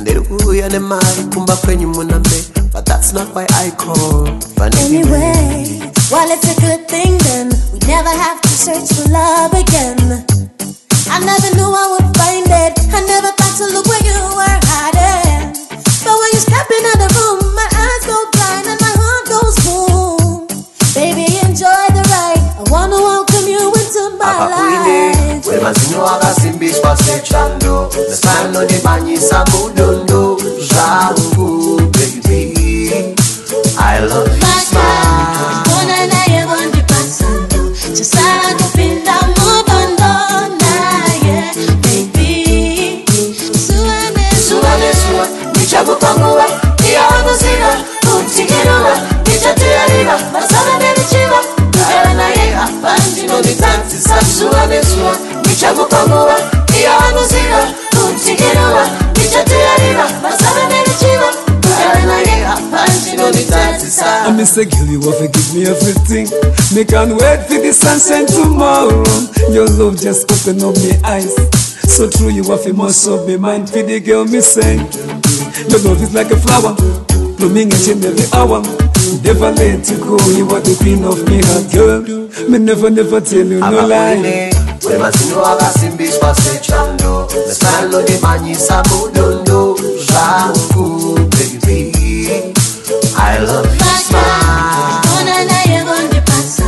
ndikuuya 0.00 0.68
nemari 0.68 1.24
kumba 1.34 1.56
kwenyu 1.56 1.88
munambe 1.88 2.44
but 2.72 2.84
that's 2.84 3.12
not 3.12 3.34
why 3.34 3.46
i 3.64 3.70
call 3.70 4.26
funny 4.56 4.76
Anyway, 4.84 5.80
while 6.10 6.30
it's 6.30 6.44
a 6.46 6.60
good 6.60 6.86
thing, 6.88 7.16
then 7.18 7.48
we 7.72 7.78
never 7.88 8.10
have 8.10 8.40
to 8.42 8.48
search 8.48 8.92
for 8.92 9.08
love 9.10 9.52
again. 9.54 10.24
I 11.08 11.18
never 11.24 11.50
knew 11.56 11.64
I 11.72 11.86
would 11.92 12.16
find 12.16 12.46
it. 12.46 12.78
I 12.94 13.00
never 13.06 13.30
thought 13.32 13.56
to 13.58 13.64
look 13.72 13.86
where 13.86 14.04
you 14.04 14.36
were. 14.36 14.55
When 16.56 16.82
you 16.82 16.88
step 16.88 16.92
into 16.92 16.92
the 16.98 17.08
room, 17.16 17.54
my 17.54 17.68
eyes 17.68 18.04
go 18.06 18.16
blind 18.32 18.66
and 18.72 18.80
my 18.80 18.92
heart 18.96 19.24
goes 19.28 19.56
boom. 19.64 20.46
Baby, 20.94 21.26
enjoy 21.44 21.84
the 21.92 22.02
ride. 22.08 22.40
I 22.56 22.64
wanna 22.70 22.96
welcome 22.96 23.46
you 23.46 23.72
into 23.74 24.16
my 24.16 24.48
life. 24.48 25.46
wemazinyo 25.48 26.06
akasimbiswa 26.06 26.90
kusimbiswa 26.90 26.96
sechando 26.96 27.90
nesano 28.10 28.62
ndimanyisa 28.64 29.44
mudondo 29.44 30.40
zvangu 30.68 31.76
baby. 31.76 33.14
I 33.78 34.00
love 34.00 34.30
you 34.36 34.46
smile. 34.68 35.60
Mbona 35.66 36.06
naye 36.06 36.44
wandipasa 36.44 37.24
Chisala 37.96 38.54
kupinda 38.62 39.12
mubondo 39.36 40.12
naye 40.60 41.52
baby. 41.82 43.04
Suwane 43.66 44.26
suwane 44.48 44.92
suwa 44.94 45.26
ndichakupanguwa 45.50 46.35
iyawanuzira 46.35 46.35
ndinonditadzisa 63.02 64.06
I 64.26 64.32
miss 64.32 64.56
a 64.58 64.64
girl, 64.64 64.86
you 64.86 65.00
have 65.00 65.18
to 65.18 65.28
give 65.28 65.54
me 65.54 65.66
everything. 65.66 66.26
Me 66.74 66.84
can't 66.84 67.12
wait 67.16 67.40
for 67.48 67.58
the 67.60 67.72
sunshine 67.72 68.26
tomorrow. 68.26 69.04
Your 69.50 69.66
love 69.78 70.00
just 70.00 70.30
open 70.30 70.62
up 70.62 70.74
my 70.76 71.00
eyes. 71.08 71.32
So 71.88 72.10
true, 72.10 72.28
you 72.28 72.42
have 72.44 72.66
must 72.74 73.08
of 73.08 73.26
me 73.26 73.36
mind. 73.36 73.70
For 73.70 73.82
the 73.82 74.00
girl, 74.00 74.24
me 74.24 74.40
say, 74.40 74.76
your 75.70 75.80
love 75.80 76.02
is 76.02 76.12
like 76.12 76.30
a 76.30 76.36
flower, 76.36 76.76
blooming 77.36 77.68
each 77.72 77.88
and 77.88 78.04
every 78.04 78.26
hour. 78.32 78.62
Never 79.22 79.50
let 79.52 79.88
you 79.90 79.98
go, 79.98 80.16
you 80.34 80.46
are 80.50 80.60
the 80.60 80.74
queen 80.80 81.04
of 81.04 81.22
me 81.28 81.40
heart, 81.42 81.70
girl. 81.72 82.02
Me 82.50 82.58
never, 82.58 82.90
never 82.90 83.20
tell 83.20 83.46
you 83.46 83.60
no 83.60 83.70
lie. 83.86 84.16
Amabune, 84.16 84.54
wemazino 84.86 85.46
akasimbiswa 85.46 86.34
sechando 86.34 87.28
nesano 87.48 88.02
ndimanyisa 88.02 88.82
mudondo 88.84 89.78
zvangu 90.06 91.14
baby. 91.14 91.92
I 93.18 93.38
love 93.38 93.74
you 93.74 93.90
smile. 94.06 95.00
Mbona 95.04 95.44
naye 95.44 95.82
wandipasa 95.82 96.64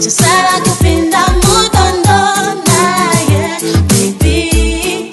Chisala 0.00 0.60
kupinda 0.64 1.18
mubondo 1.28 2.18
naye 2.66 3.58
baby. 3.88 5.12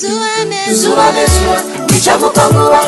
Suwane 0.00 0.74
zuva 0.74 1.12
nezuva 1.12 1.84
ndichakupanguva 1.84 2.80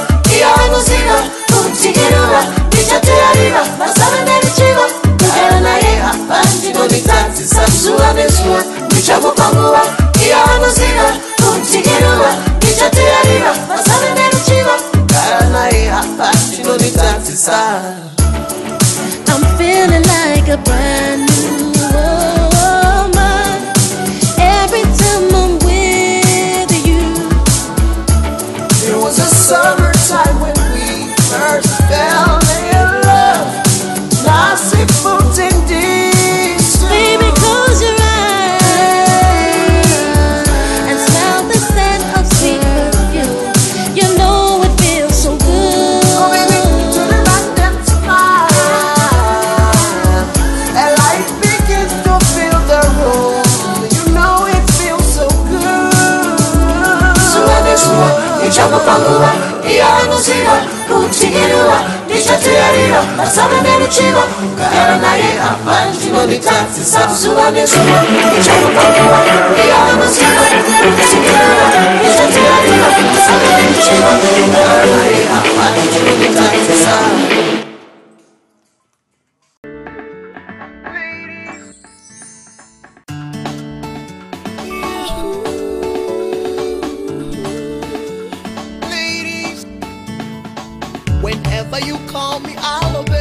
whenever 91.24 91.80
you 91.80 91.96
call 92.06 92.40
me, 92.40 92.54
I'll 92.58 92.98
obey. 92.98 93.13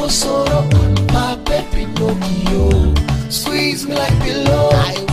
For 0.00 0.08
sorrow. 0.08 0.68
Pape 1.44 1.70
Pinocchio, 1.72 2.94
squeeze 3.28 3.86
me 3.86 3.94
like 3.94 4.18
pillow. 4.20 4.70
I 4.72 5.09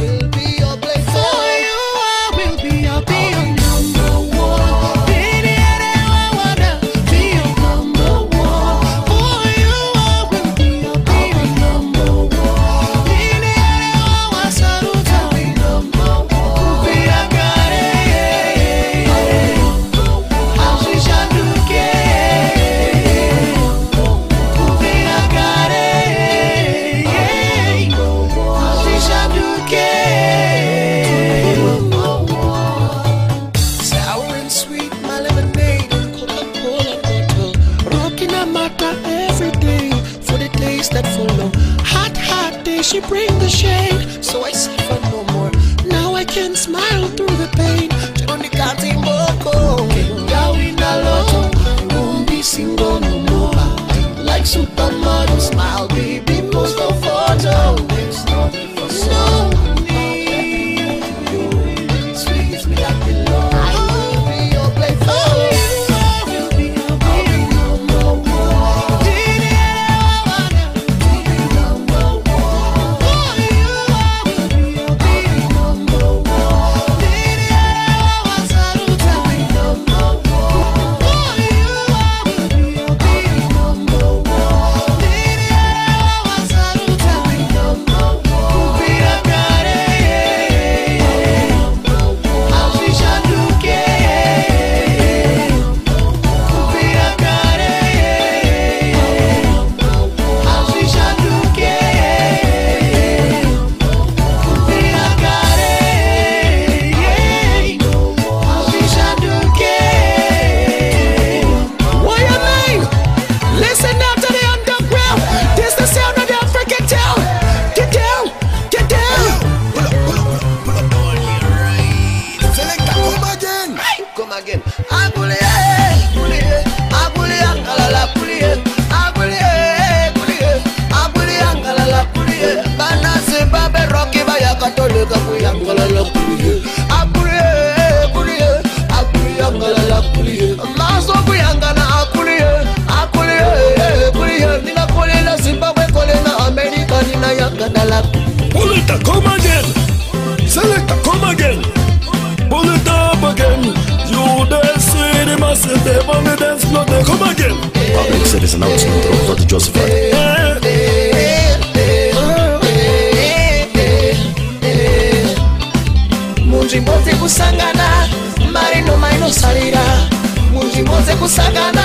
kusakana 171.27 171.83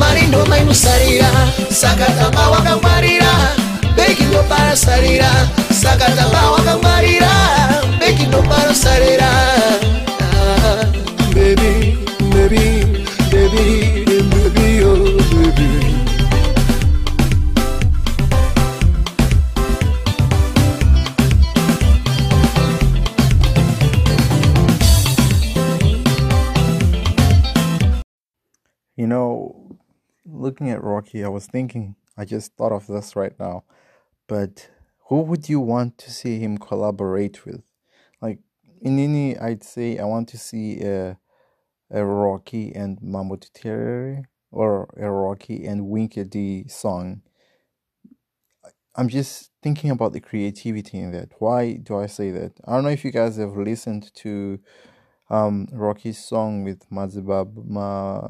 marindoma 0.00 0.58
inosalira 0.58 1.30
sakata 1.70 2.26
pawakangwarira 2.34 3.30
bekindoparasalira 3.96 5.30
sakata 5.70 6.24
pawakangwarira 6.34 7.30
bekindoparasalira 8.00 9.30
looking 30.44 30.70
at 30.70 30.84
Rocky, 30.84 31.24
I 31.24 31.28
was 31.28 31.46
thinking, 31.46 31.96
I 32.16 32.24
just 32.24 32.54
thought 32.54 32.72
of 32.72 32.86
this 32.86 33.16
right 33.16 33.36
now. 33.40 33.64
But 34.28 34.70
who 35.08 35.22
would 35.22 35.48
you 35.48 35.58
want 35.58 35.98
to 35.98 36.10
see 36.10 36.38
him 36.38 36.58
collaborate 36.58 37.44
with? 37.44 37.62
Like, 38.22 38.38
in 38.80 38.98
any, 38.98 39.36
I'd 39.38 39.64
say 39.64 39.98
I 39.98 40.04
want 40.04 40.28
to 40.28 40.38
see 40.38 40.80
a, 40.82 41.18
a 41.90 42.04
Rocky 42.04 42.72
and 42.74 42.98
Mambo 43.02 43.36
Tutere 43.36 44.24
or 44.50 44.88
a 44.96 45.10
Rocky 45.10 45.66
and 45.66 45.88
Winky 45.88 46.24
D 46.24 46.68
song. 46.68 47.22
I'm 48.94 49.08
just 49.08 49.50
thinking 49.62 49.90
about 49.90 50.12
the 50.12 50.20
creativity 50.20 50.98
in 51.00 51.10
that. 51.12 51.32
Why 51.38 51.72
do 51.74 51.98
I 51.98 52.06
say 52.06 52.30
that? 52.30 52.52
I 52.64 52.72
don't 52.72 52.84
know 52.84 52.90
if 52.90 53.04
you 53.04 53.10
guys 53.10 53.36
have 53.38 53.56
listened 53.56 54.14
to 54.22 54.60
um 55.30 55.66
Rocky's 55.72 56.22
song 56.22 56.64
with 56.64 56.88
Mazibab 56.90 57.66
Ma 57.66 58.20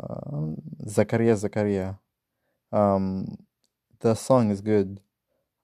Zakaria 0.86 1.34
Zakaria. 1.36 1.98
Um 2.74 3.38
the 4.00 4.14
song 4.14 4.50
is 4.50 4.60
good. 4.60 5.00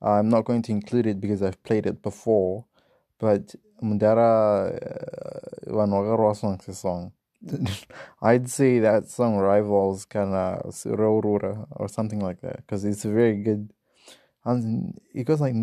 I'm 0.01 0.29
not 0.31 0.45
going 0.47 0.63
to 0.63 0.73
include 0.73 1.07
it 1.07 1.21
because 1.21 1.43
I've 1.43 1.63
played 1.63 1.87
it 1.87 2.03
before, 2.03 2.65
but 3.19 3.55
Mundara 3.83 4.79
Wanwagaro 5.67 6.37
song 6.37 6.61
is 6.67 6.79
song. 6.79 7.13
I'd 8.23 8.49
say 8.49 8.79
that 8.81 9.09
song 9.09 9.37
rivals 9.37 10.05
kinda 10.07 10.63
Rorura 10.65 11.67
or 11.73 11.89
something 11.89 12.21
like 12.21 12.41
that 12.43 12.59
because 12.59 12.85
it's 12.85 13.05
very 13.05 13.37
good. 13.43 13.73
And 14.45 14.99
it 15.15 15.25
goes 15.25 15.41
like. 15.41 15.55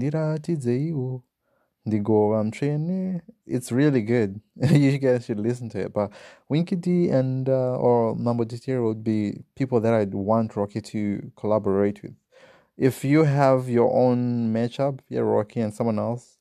Digo 1.89 2.39
um 2.39 2.51
Trene. 2.51 3.21
It's 3.45 3.71
really 3.71 4.01
good. 4.01 4.41
you 4.71 4.97
guys 4.97 5.25
should 5.25 5.39
listen 5.39 5.69
to 5.69 5.79
it. 5.79 5.93
But 5.93 6.11
Winky 6.49 6.75
D 6.75 7.09
and 7.09 7.47
uh, 7.49 7.77
or 7.77 8.15
Mambo 8.15 8.43
Ditiro 8.43 8.85
would 8.87 9.03
be 9.03 9.43
people 9.55 9.79
that 9.81 9.93
I'd 9.93 10.13
want 10.13 10.55
Rocky 10.55 10.81
to 10.81 11.31
collaborate 11.35 12.01
with. 12.03 12.15
If 12.77 13.03
you 13.03 13.23
have 13.23 13.69
your 13.69 13.91
own 13.95 14.53
matchup, 14.53 14.99
yeah, 15.09 15.21
Rocky 15.21 15.61
and 15.61 15.73
someone 15.73 15.97
else, 15.97 16.37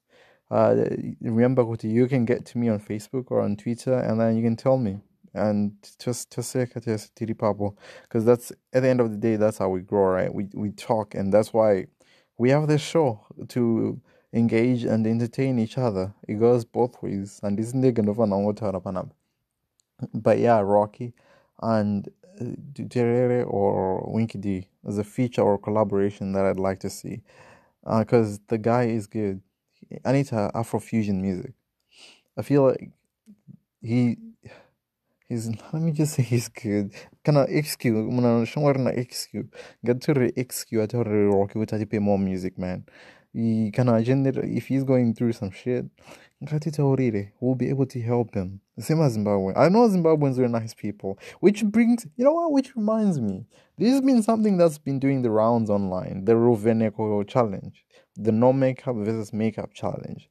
uh, 0.50 0.74
remember 1.20 1.64
you 1.82 2.06
can 2.08 2.24
get 2.24 2.44
to 2.46 2.58
me 2.58 2.68
on 2.68 2.78
Facebook 2.78 3.30
or 3.30 3.40
on 3.40 3.56
Twitter, 3.56 3.98
and 3.98 4.20
then 4.20 4.36
you 4.36 4.42
can 4.42 4.56
tell 4.56 4.76
me 4.76 5.00
and 5.36 5.72
just 5.98 6.34
just 6.34 6.50
say 6.50 6.64
because 6.64 8.24
that's 8.24 8.52
at 8.72 8.82
the 8.82 8.88
end 8.88 9.00
of 9.00 9.10
the 9.10 9.16
day, 9.16 9.36
that's 9.36 9.58
how 9.58 9.68
we 9.68 9.80
grow, 9.80 10.06
right? 10.06 10.32
We 10.32 10.48
we 10.54 10.70
talk, 10.70 11.14
and 11.14 11.32
that's 11.32 11.52
why 11.52 11.86
we 12.38 12.50
have 12.50 12.66
this 12.68 12.80
show 12.80 13.20
to 13.48 14.00
engage 14.32 14.84
and 14.84 15.06
entertain 15.06 15.58
each 15.58 15.78
other. 15.78 16.14
It 16.28 16.34
goes 16.34 16.64
both 16.64 17.02
ways, 17.02 17.40
and 17.42 17.58
isn't 17.58 17.80
there 17.80 17.92
gonna 17.92 18.14
panab? 18.14 19.10
But 20.12 20.38
yeah, 20.38 20.60
Rocky 20.60 21.14
and 21.62 22.08
uh, 22.40 22.44
Terere 22.74 23.44
or 23.46 24.10
Winky 24.12 24.38
D 24.38 24.68
as 24.86 24.98
a 24.98 25.04
feature 25.04 25.42
or 25.42 25.58
collaboration 25.58 26.32
that 26.32 26.44
I'd 26.44 26.58
like 26.58 26.80
to 26.80 26.90
see, 26.90 27.22
because 27.84 28.40
the 28.48 28.58
guy 28.58 28.84
is 28.84 29.06
good. 29.06 29.40
To 30.04 30.50
Afrofusion 30.54 31.20
music. 31.20 31.52
I 32.36 32.42
feel 32.42 32.64
like 32.64 32.90
he 33.80 34.16
he's 35.28 35.48
let 35.72 35.82
me 35.82 35.92
just 35.92 36.14
say 36.14 36.22
he's 36.22 36.48
good. 36.48 36.92
Can 37.24 37.34
Kana 37.34 37.46
XQ 37.46 38.10
muna 38.10 38.46
shongwara 38.46 38.78
na 38.78 38.90
XQ. 38.90 39.48
To 39.84 40.14
the 40.14 40.32
XQ 40.32 40.82
at 40.82 40.92
Rocky 40.94 41.76
I 41.76 41.84
pay 41.84 41.98
more 41.98 42.18
music, 42.18 42.58
man. 42.58 42.84
He 43.36 43.70
kana 43.70 43.96
agenda 43.96 44.30
if 44.42 44.68
he's 44.68 44.82
going 44.82 45.12
through 45.14 45.34
some 45.34 45.50
shit. 45.50 45.84
Ngati 46.42 46.74
taurire, 46.74 47.32
we'll 47.38 47.54
be 47.54 47.68
able 47.68 47.84
to 47.84 48.00
help 48.00 48.34
him. 48.34 48.60
Same 48.78 49.02
as 49.02 49.12
Zimbabwe. 49.12 49.52
I 49.54 49.68
know 49.68 49.86
Zimbabweans 49.88 50.38
are 50.38 50.48
nice 50.48 50.72
people. 50.72 51.18
Which 51.40 51.62
brings 51.62 52.06
you 52.16 52.24
know 52.24 52.32
what, 52.32 52.52
which 52.52 52.74
reminds 52.74 53.20
me. 53.20 53.44
This 53.76 53.92
has 53.92 54.00
been 54.00 54.22
something 54.22 54.56
that's 54.56 54.78
been 54.78 54.98
doing 54.98 55.20
the 55.20 55.30
rounds 55.30 55.68
online. 55.68 56.24
The 56.24 56.32
Ruveneko 56.32 57.28
challenge. 57.28 57.84
The 58.14 58.32
no 58.32 58.54
makeup 58.54 58.96
versus 58.96 59.34
makeup 59.34 59.74
challenge. 59.74 60.30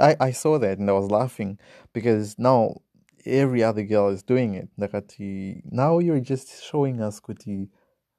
I, 0.00 0.16
I 0.18 0.30
saw 0.32 0.58
that 0.58 0.78
and 0.78 0.90
I 0.90 0.94
was 0.94 1.12
laughing 1.12 1.60
because 1.92 2.36
now 2.40 2.80
every 3.24 3.62
other 3.62 3.84
girl 3.84 4.08
is 4.08 4.24
doing 4.24 4.54
it. 4.54 4.68
Now 5.70 6.00
you're 6.00 6.18
just 6.18 6.64
showing 6.64 7.00
us 7.00 7.20
kuti 7.20 7.68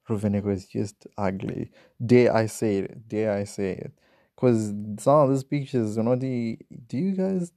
Ruveneko 0.10 0.52
is 0.54 0.68
just 0.68 1.08
ugly. 1.18 1.72
Dare 2.06 2.34
I 2.36 2.46
say 2.48 2.78
it? 2.80 3.08
Dare 3.08 3.34
I 3.34 3.44
say 3.46 3.72
it? 3.74 3.92
Because 4.36 4.74
some 5.00 5.16
of 5.22 5.30
these 5.30 5.44
pictures, 5.44 5.98
you 5.98 6.04
know, 6.04 6.16
the 6.16 6.58
do 6.88 6.98
you 6.98 7.14
guys 7.14 7.52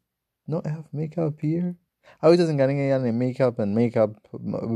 not 0.46 0.66
have 0.66 0.84
makeup 0.92 1.34
here? 1.40 1.76
I 2.22 2.28
was 2.28 2.38
just 2.38 2.56
getting 2.56 2.80
any 2.80 3.10
makeup 3.12 3.58
and 3.58 3.74
makeup 3.74 4.10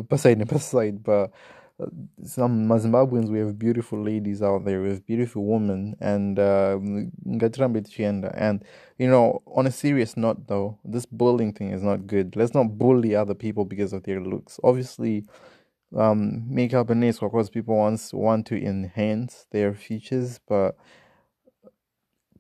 beside 0.09 0.47
beside, 0.49 1.03
but 1.03 1.33
uh, 1.81 1.87
some 2.25 2.68
Zimbabweans 2.68 3.29
we 3.31 3.39
have 3.39 3.59
beautiful 3.59 4.03
ladies 4.03 4.43
out 4.43 4.64
there, 4.64 4.83
we 4.83 4.91
have 4.91 5.07
beautiful 5.07 5.45
women, 5.47 5.97
and 6.01 6.39
uh, 6.39 6.79
and 8.35 8.64
you 8.99 9.09
know, 9.09 9.43
on 9.47 9.66
a 9.66 9.70
serious 9.73 10.16
note 10.16 10.47
though, 10.47 10.79
this 10.85 11.07
bullying 11.07 11.53
thing 11.53 11.70
is 11.70 11.83
not 11.83 12.07
good. 12.07 12.37
Let's 12.37 12.55
not 12.55 12.79
bully 12.79 13.14
other 13.16 13.35
people 13.35 13.64
because 13.64 13.93
of 13.93 14.05
their 14.05 14.20
looks. 14.20 14.61
Obviously, 14.62 15.25
um, 15.97 16.45
makeup 16.49 16.90
and 16.90 17.01
nails, 17.01 17.22
of 17.22 17.30
course, 17.30 17.51
people 17.51 17.76
wants 17.76 18.12
want 18.12 18.47
to 18.47 18.62
enhance 18.62 19.47
their 19.51 19.74
features, 19.74 20.40
but 20.49 20.76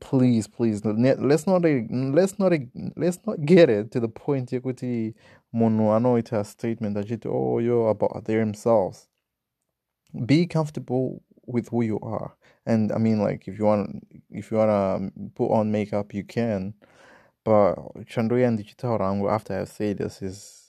please, 0.00 0.46
please, 0.48 0.84
let's 0.84 1.46
not 1.46 1.62
let's 1.62 2.38
not 2.38 2.52
let's 2.96 3.18
not 3.26 3.46
get 3.46 3.70
it 3.70 3.90
to 3.92 4.00
the 4.00 4.08
point 4.08 4.50
yekuti 4.50 5.14
munhu 5.54 5.92
anoita 5.92 6.40
a 6.40 6.44
statement 6.44 6.96
achiti 6.96 7.26
oh 7.26 7.58
yo 7.58 7.86
about 7.86 8.24
themselves. 8.24 9.08
Be 10.26 10.46
comfortable 10.46 11.22
with 11.46 11.68
who 11.68 11.82
you 11.82 11.98
are, 12.00 12.34
and 12.66 12.92
I 12.92 12.98
mean 12.98 13.20
like 13.20 13.48
if 13.48 13.58
you 13.58 13.64
want 13.66 14.06
if 14.30 14.50
you 14.50 14.58
wanna 14.58 15.10
put 15.34 15.50
on 15.52 15.72
makeup, 15.72 16.14
you 16.14 16.24
can. 16.24 16.74
But 17.44 17.76
chandoya 18.06 18.56
Digital 18.56 18.98
hangu 18.98 19.30
after 19.30 19.60
I 19.60 19.64
say 19.64 19.94
this 19.94 20.22
is 20.22 20.61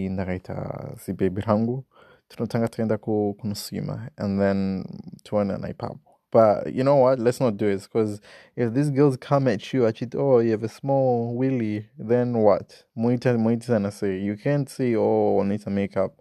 he 0.00 0.08
ndakaita 0.08 0.88
zibebi 1.06 1.40
rangu 1.40 1.84
tinotanga 2.28 2.68
taenda 2.68 2.98
ku- 2.98 3.34
kunosima 3.40 4.08
and 4.16 4.40
then 4.40 4.84
tuone 5.22 5.56
naipapo 5.58 5.98
but 6.34 6.74
you 6.74 6.82
know 6.82 7.02
what? 7.02 7.18
Let's 7.20 7.40
not 7.40 7.56
do 7.56 7.68
it 7.68 7.82
because 7.82 8.20
if 8.56 8.72
these 8.72 8.90
girls 8.90 9.18
come 9.18 9.50
at 9.52 9.74
you 9.74 9.86
achiti 9.86 10.16
oh 10.18 10.40
you 10.42 10.50
have 10.52 10.64
a 10.64 10.68
small 10.68 11.36
willy 11.36 11.84
then 12.06 12.34
what? 12.36 12.72
Muita 12.96 13.38
muitisana 13.38 13.90
say 13.92 14.18
you 14.24 14.36
can't 14.36 14.68
say 14.70 14.94
oh 14.96 15.36
unoita 15.40 15.70
makeup 15.70 16.12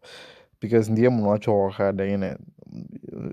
because 0.61 0.91
ndiye 0.91 1.09
munhu 1.09 1.29
wacho 1.29 1.59
wakada 1.59 2.05
ine 2.05 2.37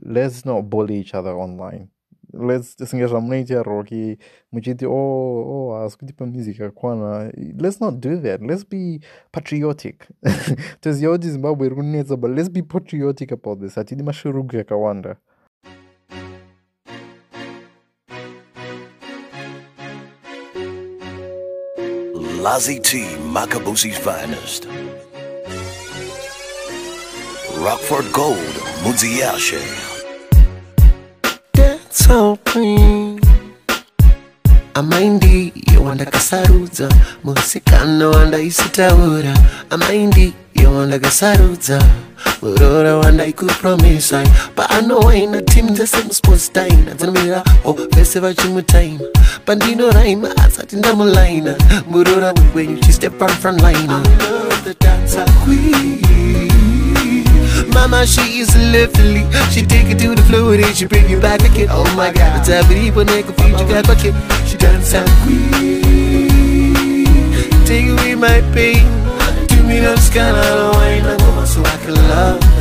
let's 0.02 0.46
not 0.46 0.64
bully 0.64 1.00
each 1.00 1.14
other 1.14 1.32
online 1.34 1.86
let's 2.32 2.84
zvamunoita 2.84 3.62
rocky 3.62 4.18
muchiti 4.52 4.86
oh 4.86 5.44
oh 5.46 5.74
haasi 5.74 5.98
kutipa 5.98 6.26
music 6.26 6.60
yakwana 6.60 7.32
let's 7.58 7.80
not 7.80 7.94
do 8.00 8.20
that. 8.20 8.42
Let's 8.42 8.64
be 8.68 9.00
patriotic. 9.32 10.08
Toziva 10.80 11.12
kuti 11.12 11.30
zimbabwe 11.30 11.66
iri 11.66 11.76
kunetsa 11.76 12.16
but 12.16 12.30
let's 12.30 12.50
be 12.50 12.62
patriotic 12.62 13.32
about 13.32 13.60
this. 13.60 13.74
Hatidi 13.74 14.02
mashurugu 14.02 14.56
yakawanda 14.56 15.16
Lazi 22.42 22.80
T, 22.80 22.98
Makabusi's 23.32 23.98
finest. 23.98 24.66
Rockford 27.58 28.12
Gold, 28.12 28.54
Mudziashe 28.84 29.97
taupi 32.06 32.80
amaindi 34.74 35.52
yowandakasarudza 35.74 36.88
musikana 37.24 38.08
wandaisitaura 38.08 39.34
amaindi 39.70 40.32
yowandakasarudza 40.54 41.82
murora 42.42 42.96
wanda 42.96 43.26
iku 43.26 43.46
promise 43.46 44.16
I 44.16 44.24
But 44.56 44.70
I 44.70 44.80
know 44.80 45.00
I 45.08 45.14
ain't 45.14 45.32
wandaikupromisai 45.32 45.40
paanowaina 45.40 45.42
timu 45.42 45.70
dzese 45.70 45.96
musports 46.06 46.52
time. 46.52 46.94
Dzinomiriraho 46.96 47.76
vese 47.96 48.20
vachimutaima 48.20 49.04
pandinoraima 49.44 50.36
asati 50.36 50.76
ndamulaina 50.76 51.54
murora 51.90 52.34
when 52.54 52.76
you 52.76 52.92
step 52.92 53.22
on 53.22 53.28
front 53.28 53.62
line 53.62 53.90
I 53.90 54.02
love 54.02 54.64
the 54.64 54.74
dancer 54.74 55.24
queen. 55.44 56.57
Mama, 57.72 58.06
she 58.06 58.40
is 58.40 58.54
lovely. 58.56 59.26
She 59.50 59.62
take 59.62 59.90
it 59.90 59.98
to 60.00 60.14
the 60.14 60.22
floor 60.22 60.54
and 60.54 60.74
she 60.76 60.86
bring 60.86 61.08
it 61.10 61.20
back 61.20 61.40
again. 61.40 61.68
Oh 61.70 61.84
my 61.96 62.12
God, 62.12 62.40
it's 62.40 62.48
a 62.48 62.62
people 62.68 63.04
nigga 63.04 63.32
feed 63.36 63.58
you 63.58 63.66
my 63.66 63.94
kid. 63.94 64.14
She 64.48 64.56
dance 64.56 64.94
and 64.94 65.08
queen. 65.22 67.04
Take 67.66 67.88
away 67.88 68.14
my 68.14 68.40
pain. 68.52 68.86
Do 69.48 69.62
me 69.62 69.80
no 69.80 69.94
scan 69.96 70.34
of 70.34 70.74
wine 70.74 71.04
I 71.04 71.16
know 71.16 71.44
so 71.44 71.62
I 71.62 71.76
can 71.84 71.94
love 71.94 72.36
again. 72.36 72.57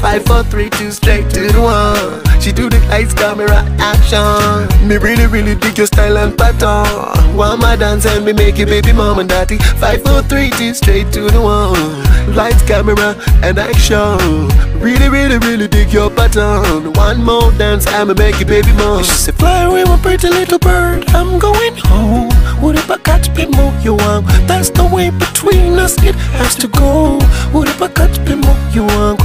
Five, 0.00 0.24
four, 0.26 0.44
three, 0.44 0.70
two, 0.70 0.92
straight 0.92 1.28
to 1.30 1.48
the 1.48 1.60
one. 1.60 2.40
She 2.40 2.52
do 2.52 2.70
the 2.70 2.78
lights, 2.86 3.14
camera, 3.14 3.66
action. 3.78 4.88
Me 4.88 4.96
really, 4.96 5.26
really 5.26 5.56
dig 5.56 5.76
your 5.76 5.86
style 5.88 6.16
and 6.18 6.38
pattern. 6.38 7.36
One 7.36 7.58
my 7.58 7.74
dance 7.76 8.06
and 8.06 8.24
me 8.24 8.32
make 8.32 8.58
you 8.58 8.66
baby 8.66 8.92
mom 8.92 9.18
and 9.18 9.28
daddy. 9.28 9.58
Five, 9.58 10.02
four, 10.04 10.22
three, 10.22 10.50
two, 10.50 10.72
straight 10.72 11.12
to 11.12 11.28
the 11.28 11.40
one. 11.40 12.34
Lights, 12.34 12.62
camera, 12.62 13.16
and 13.42 13.58
action. 13.58 14.48
Really, 14.80 15.08
really, 15.08 15.38
really 15.38 15.66
dig 15.66 15.92
your 15.92 16.10
pattern. 16.10 16.92
One 16.92 17.24
more 17.24 17.50
dance 17.58 17.84
me 18.06 18.14
make 18.14 18.38
you 18.38 18.46
baby 18.46 18.72
mom. 18.74 19.02
She 19.02 19.10
said, 19.10 19.34
fly 19.34 19.62
away, 19.62 19.84
my 19.84 19.98
pretty 19.98 20.28
little 20.28 20.60
bird. 20.60 21.08
I'm 21.10 21.38
going 21.38 21.76
home. 21.76 22.30
What 22.62 22.76
if 22.76 22.88
I 22.90 22.98
be 23.34 23.46
more 23.46 23.72
you 23.82 23.94
want? 23.94 24.26
That's 24.46 24.70
the 24.70 24.86
way 24.86 25.10
between 25.10 25.78
us 25.78 26.00
it 26.02 26.14
has 26.38 26.54
to 26.56 26.68
go. 26.68 27.18
What 27.52 27.68
if 27.68 27.82
I 27.82 27.88
be 28.24 28.36
more 28.36 28.56
you 28.72 28.84
want? 28.84 29.20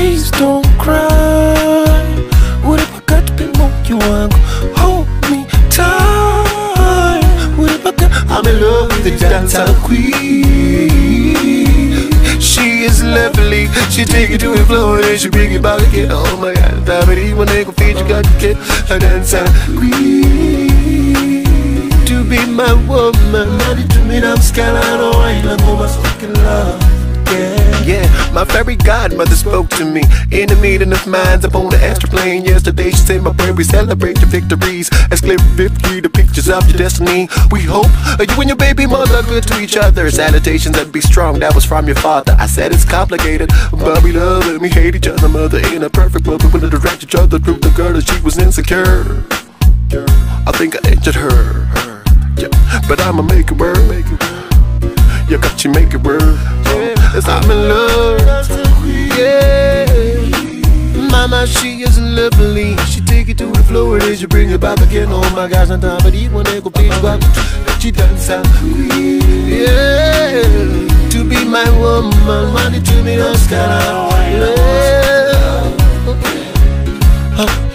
Please 0.00 0.30
don't 0.30 0.64
cry. 0.78 2.00
What 2.64 2.80
if 2.80 2.90
I 2.96 3.00
got 3.04 3.26
to 3.26 3.32
be 3.34 3.44
more 3.58 3.70
you 3.84 3.98
want? 3.98 4.32
Hold 4.80 5.06
me 5.30 5.44
tight. 5.68 7.20
What 7.58 7.70
if 7.70 7.84
I 7.84 7.92
got? 7.92 8.10
I'm 8.32 8.46
in 8.46 8.62
love 8.62 8.88
with 8.88 9.04
the 9.04 9.10
dancer 9.20 9.66
queen. 9.84 10.48
She 12.40 12.84
is 12.88 13.04
lovely. 13.04 13.68
She 13.90 14.06
take 14.06 14.30
it 14.30 14.40
to 14.40 14.54
the 14.56 14.64
floor 14.64 15.00
and 15.00 15.20
she 15.20 15.28
bring 15.28 15.52
it 15.52 15.60
back 15.60 15.82
again. 15.88 16.08
Oh 16.10 16.34
my 16.40 16.54
God, 16.54 16.86
that 16.86 17.06
when 17.06 17.46
they 17.48 17.64
go 17.64 17.72
feed 17.72 17.98
you 17.98 18.08
got 18.08 18.24
to 18.24 18.32
get 18.40 18.56
a 18.90 18.98
dancer 18.98 19.44
queen 19.76 21.44
to 22.06 22.24
be 22.24 22.40
my 22.46 22.72
woman. 22.88 23.48
Money 23.58 23.86
to 23.86 24.04
me, 24.06 24.16
I'm 24.24 24.38
scared. 24.38 24.76
I 24.76 24.96
know 24.96 25.12
I 25.12 25.32
ain't 25.32 25.44
like 25.44 25.60
my 25.60 25.86
fucking 25.86 26.32
love. 26.32 26.80
Yeah. 27.28 27.69
Yeah, 27.90 28.32
my 28.32 28.44
fairy 28.44 28.76
godmother 28.76 29.34
spoke 29.34 29.68
to 29.70 29.84
me 29.84 30.02
in 30.30 30.50
a 30.50 30.56
meeting 30.56 30.92
of 30.92 31.04
minds 31.06 31.44
up 31.44 31.56
on 31.56 31.70
the 31.70 31.76
astroplane 31.76 32.46
yesterday. 32.46 32.90
She 32.90 33.02
said, 33.08 33.22
My 33.22 33.32
boy, 33.32 33.52
we 33.52 33.64
celebrate 33.64 34.18
your 34.20 34.28
victories 34.28 34.88
as 35.10 35.20
clear 35.20 35.38
vividly 35.58 36.00
the 36.00 36.08
pictures 36.08 36.48
of 36.48 36.68
your 36.68 36.78
destiny. 36.78 37.28
We 37.50 37.62
hope 37.62 37.90
uh, 37.90 38.24
you 38.28 38.40
and 38.40 38.48
your 38.48 38.56
baby 38.56 38.86
mother 38.86 39.22
good 39.24 39.42
to 39.48 39.60
each 39.60 39.76
other. 39.76 40.08
Salutations 40.10 40.76
that 40.76 40.92
be 40.92 41.00
strong, 41.00 41.40
that 41.40 41.54
was 41.54 41.64
from 41.64 41.86
your 41.86 41.96
father. 41.96 42.36
I 42.38 42.46
said 42.46 42.72
it's 42.72 42.84
complicated, 42.84 43.50
but 43.72 44.02
we 44.04 44.12
love 44.12 44.46
and 44.46 44.60
we 44.60 44.68
hate 44.68 44.94
each 44.94 45.08
other. 45.08 45.28
Mother 45.28 45.58
in 45.74 45.82
a 45.82 45.90
perfect 45.90 46.26
world, 46.26 46.44
we 46.44 46.50
wanna 46.50 46.70
direct 46.70 47.02
each 47.02 47.16
other 47.16 47.38
through 47.40 47.58
the 47.58 47.70
girl 47.70 47.92
that 47.94 48.06
she 48.08 48.20
was 48.22 48.38
insecure. 48.38 49.24
I 50.46 50.52
think 50.52 50.76
I 50.76 50.90
injured 50.92 51.16
her. 51.16 51.66
Yeah, 52.38 52.54
but 52.88 53.00
I'ma 53.00 53.22
make 53.22 53.50
it 53.50 53.58
work. 53.58 53.82
Make 53.88 54.06
it 54.06 54.20
work. 54.22 54.50
You 55.28 55.38
got 55.38 55.64
you 55.64 55.70
make 55.70 55.92
it 55.94 56.02
work. 56.02 56.38
Yeah, 56.66 56.79
I'm 57.12 57.50
in 57.50 57.68
love. 57.68 58.20
Yeah, 59.18 59.84
Mama, 61.10 61.46
she 61.46 61.82
is 61.82 61.98
lovely. 61.98 62.76
She 62.86 63.00
take 63.00 63.28
it 63.28 63.38
to 63.38 63.46
the 63.46 63.62
floor 63.64 63.98
and 63.98 64.16
she 64.16 64.26
bring 64.26 64.50
it 64.50 64.60
back 64.60 64.80
again. 64.80 65.08
Oh 65.10 65.28
my 65.34 65.48
gosh, 65.48 65.70
I'm 65.70 65.80
time, 65.80 65.98
but 66.02 66.14
even 66.14 66.34
when 66.34 66.44
they 66.44 66.60
go 66.60 66.70
pay 66.70 66.88
back, 67.02 67.20
she 67.80 67.90
dance 67.90 68.30
out. 68.30 68.46
Yeah, 69.44 70.42
to 71.10 71.24
be 71.28 71.44
my 71.44 71.68
woman, 71.78 72.52
money 72.54 72.80
to 72.80 73.02
me, 73.02 73.16
kind 73.48 73.72
of 73.72 74.12
yeah. 74.30 74.70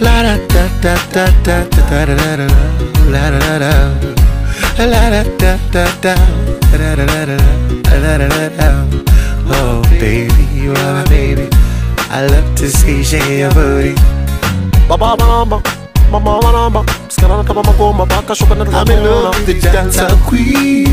La 0.00 0.22
da 0.22 0.36
da 0.48 0.68
da 0.80 0.94
da 1.12 1.26
da 1.42 1.64
da 1.68 1.84
da 1.90 2.04
da 2.06 2.36
da 2.36 2.46
la 3.12 3.30
da 3.30 3.38
da 3.40 3.68
da 4.76 4.84
la 4.84 5.02
da 5.10 5.22
da 5.38 5.56
da 5.72 5.84
da 6.00 6.14
da 6.72 6.94
da 6.96 7.04
da 7.04 7.16
da 7.16 7.36
da 8.08 8.28
da 8.28 8.48
da 8.48 8.68
Oh 9.48 9.82
baby, 9.90 10.44
you 10.54 10.70
are 10.72 10.92
my 10.94 11.04
baby. 11.08 11.48
I 12.10 12.26
love 12.26 12.54
to 12.56 12.68
see 12.68 12.98
you 12.98 13.04
shake 13.04 13.28
your 13.38 13.52
booty. 13.52 13.94
Ba 14.88 14.96
ba 14.96 15.16
ba 15.16 15.44
ba. 15.44 15.62
Mama, 16.10 16.38
mama, 16.40 16.52
mama, 16.70 16.84
skana 17.08 17.44
kama 17.44 17.62
magoma, 17.62 18.06
baka 18.08 18.32
shoka 18.32 18.54
na 18.56 18.64
I'm 18.70 18.88
in 18.88 19.02
love 19.02 19.34
with 19.46 19.60
the 19.60 19.70
dancer 19.70 20.08
queen. 20.22 20.86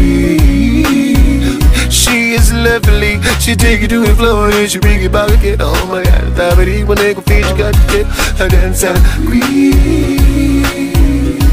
She 1.91 2.33
is 2.33 2.51
lovely. 2.51 3.21
She 3.39 3.55
take 3.55 3.81
you 3.81 3.87
to 3.89 4.05
the 4.07 4.15
floor 4.15 4.49
and 4.49 4.69
she 4.69 4.79
bring 4.79 5.03
it 5.03 5.11
back 5.11 5.29
again. 5.29 5.57
Oh 5.61 5.85
my 5.85 6.03
God, 6.03 6.33
that 6.35 6.55
body 6.57 6.83
when 6.83 6.97
they 6.97 7.13
go 7.13 7.21
feed 7.21 7.45
you 7.45 7.55
got 7.55 7.75
to 7.75 7.81
get 7.93 8.07
a 8.41 8.49
dancer 8.49 8.93
queen 9.29 10.63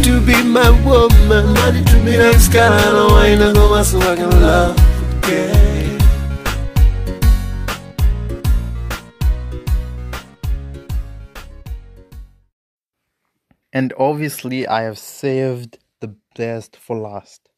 to 0.02 0.20
be 0.24 0.42
my 0.42 0.70
woman. 0.80 1.52
Money 1.52 1.84
to 1.84 1.96
me, 2.00 2.16
that's 2.16 2.48
kind 2.48 2.72
of 2.96 3.12
wine. 3.12 3.42
I 3.42 3.52
go 3.52 3.82
so 3.82 4.00
I 4.00 4.16
can 4.16 4.30
love 4.40 4.76
again. 5.24 5.79
And 13.72 13.92
obviously, 13.98 14.66
I 14.66 14.82
have 14.82 14.98
saved 14.98 15.78
the 16.00 16.16
best 16.34 16.76
for 16.76 16.96
last. 16.96 17.50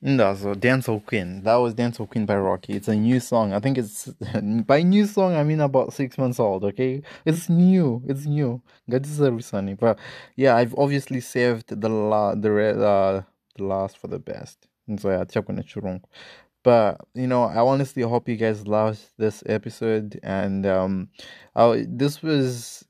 No, 0.00 0.32
so 0.36 0.54
Dancehall 0.54 1.04
Queen. 1.04 1.42
That 1.42 1.56
was 1.56 1.74
Dancehall 1.74 2.08
Queen 2.08 2.24
by 2.24 2.36
Rocky. 2.36 2.74
It's 2.74 2.86
a 2.86 2.94
new 2.94 3.18
song. 3.18 3.52
I 3.52 3.58
think 3.58 3.78
it's 3.78 4.06
by 4.66 4.82
new 4.82 5.06
song. 5.06 5.34
I 5.34 5.42
mean 5.42 5.60
about 5.60 5.92
six 5.92 6.16
months 6.16 6.38
old. 6.38 6.62
Okay, 6.64 7.02
it's 7.24 7.48
new. 7.48 8.02
It's 8.06 8.24
new. 8.24 8.62
God 8.88 9.04
is 9.04 9.20
a 9.20 9.32
but 9.80 9.98
yeah, 10.36 10.54
I've 10.54 10.74
obviously 10.78 11.20
saved 11.20 11.80
the 11.80 11.88
la 11.88 12.36
the 12.36 12.80
uh, 12.80 13.22
the 13.56 13.64
last 13.64 13.98
for 13.98 14.06
the 14.06 14.20
best. 14.20 14.68
And 14.86 15.00
so 15.00 15.10
yeah, 15.10 15.22
it 15.22 16.04
But 16.62 17.00
you 17.14 17.26
know, 17.26 17.42
I 17.44 17.58
honestly 17.58 18.02
hope 18.02 18.28
you 18.28 18.36
guys 18.36 18.68
loved 18.68 19.00
this 19.18 19.42
episode, 19.46 20.20
and 20.22 20.64
um, 20.64 21.08
I, 21.56 21.86
this 21.88 22.22
was 22.22 22.84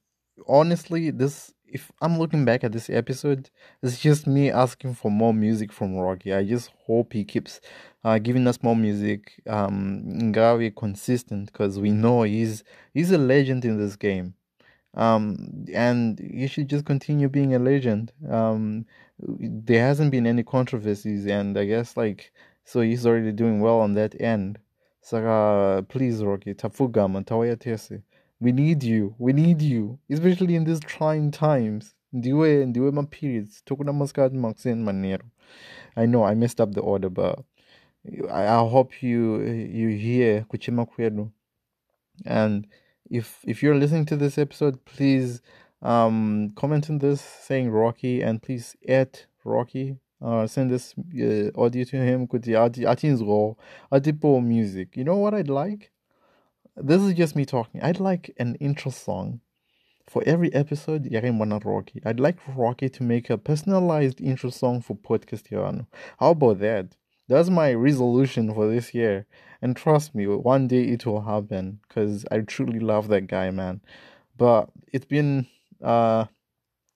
honestly 0.46 1.10
this 1.10 1.54
if 1.70 1.92
I'm 2.00 2.18
looking 2.18 2.44
back 2.44 2.64
at 2.64 2.72
this 2.72 2.90
episode, 2.90 3.50
it's 3.82 3.98
just 4.00 4.26
me 4.26 4.50
asking 4.50 4.94
for 4.94 5.10
more 5.10 5.34
music 5.34 5.72
from 5.72 5.96
Rocky. 5.96 6.32
I 6.32 6.44
just 6.44 6.70
hope 6.86 7.12
he 7.12 7.24
keeps 7.24 7.60
uh, 8.04 8.18
giving 8.18 8.46
us 8.46 8.62
more 8.62 8.76
music. 8.76 9.40
Um, 9.46 10.02
Ngawi 10.06 10.74
consistent 10.74 11.52
because 11.52 11.78
we 11.78 11.90
know 11.90 12.22
he's 12.22 12.64
he's 12.94 13.10
a 13.12 13.18
legend 13.18 13.64
in 13.64 13.78
this 13.78 13.96
game. 13.96 14.34
Um, 14.94 15.66
and 15.72 16.18
you 16.18 16.48
should 16.48 16.68
just 16.68 16.84
continue 16.84 17.28
being 17.28 17.54
a 17.54 17.58
legend. 17.58 18.12
Um, 18.28 18.86
there 19.20 19.84
hasn't 19.84 20.10
been 20.10 20.26
any 20.26 20.42
controversies, 20.42 21.26
and 21.26 21.56
I 21.58 21.64
guess 21.66 21.96
like 21.96 22.32
so 22.64 22.80
he's 22.80 23.06
already 23.06 23.32
doing 23.32 23.60
well 23.60 23.80
on 23.80 23.94
that 23.94 24.20
end. 24.20 24.58
So 25.02 25.26
uh, 25.26 25.82
please, 25.82 26.22
Rocky, 26.22 26.54
tafugama 26.54 27.24
tawaya 27.24 27.58
tese 27.58 28.02
we 28.40 28.52
need 28.52 28.82
you 28.82 29.14
we 29.18 29.32
need 29.32 29.62
you 29.62 29.98
especially 30.10 30.54
in 30.54 30.64
these 30.64 30.80
trying 30.80 31.30
times 31.30 31.96
ndiwe 32.12 32.66
ndiwe 32.66 32.90
my 32.90 33.02
periods 33.02 33.64
tokuna 33.64 33.92
maskati 33.92 34.36
maxen 34.36 34.82
manero 34.82 35.24
i 35.96 36.06
know 36.06 36.26
i 36.26 36.34
messed 36.34 36.60
up 36.60 36.74
the 36.74 36.80
order 36.80 37.10
but 37.10 37.38
i, 38.30 38.46
I 38.48 38.68
hope 38.70 39.06
you 39.06 39.42
you 39.72 39.88
hear 39.88 40.44
kuchema 40.44 40.86
kwedu 40.86 41.30
and 42.24 42.66
if 43.10 43.44
if 43.44 43.62
you're 43.62 43.80
listening 43.80 44.04
to 44.04 44.16
this 44.16 44.38
episode 44.38 44.78
please 44.84 45.42
um, 45.82 46.50
comment 46.56 46.90
on 46.90 46.98
this 46.98 47.20
saying 47.20 47.70
Rocky 47.70 48.22
and 48.22 48.42
please 48.42 48.76
add 48.88 49.20
Rocky. 49.44 49.96
Uh, 50.20 50.46
send 50.46 50.70
this 50.70 50.94
uh, 50.98 51.50
audio 51.60 51.84
to 51.84 51.96
him. 51.96 52.26
Kuti 52.26 52.56
ati 52.56 52.84
atinzgo 52.86 53.56
atipo 53.92 54.40
music. 54.42 54.96
You 54.96 55.04
know 55.04 55.16
what 55.16 55.34
I'd 55.34 55.48
like? 55.48 55.90
This 56.80 57.02
is 57.02 57.14
just 57.14 57.34
me 57.34 57.44
talking. 57.44 57.82
I'd 57.82 57.98
like 57.98 58.32
an 58.38 58.54
intro 58.56 58.92
song 58.92 59.40
for 60.08 60.22
every 60.24 60.54
episode. 60.54 61.10
Yarimwana 61.10 61.64
Rocky. 61.64 62.00
I'd 62.04 62.20
like 62.20 62.38
Rocky 62.46 62.88
to 62.88 63.02
make 63.02 63.30
a 63.30 63.36
personalized 63.36 64.20
intro 64.20 64.50
song 64.50 64.80
for 64.80 64.94
Podcast 64.96 65.48
Yano. 65.50 65.86
How 66.20 66.30
about 66.30 66.60
that? 66.60 66.96
That's 67.26 67.50
my 67.50 67.72
resolution 67.74 68.54
for 68.54 68.68
this 68.68 68.94
year. 68.94 69.26
And 69.60 69.76
trust 69.76 70.14
me, 70.14 70.26
one 70.28 70.68
day 70.68 70.84
it 70.84 71.04
will 71.04 71.22
happen 71.22 71.80
because 71.88 72.24
I 72.30 72.40
truly 72.40 72.78
love 72.78 73.08
that 73.08 73.26
guy, 73.26 73.50
man. 73.50 73.80
But 74.36 74.70
it's 74.92 75.06
been 75.06 75.48
uh 75.82 76.26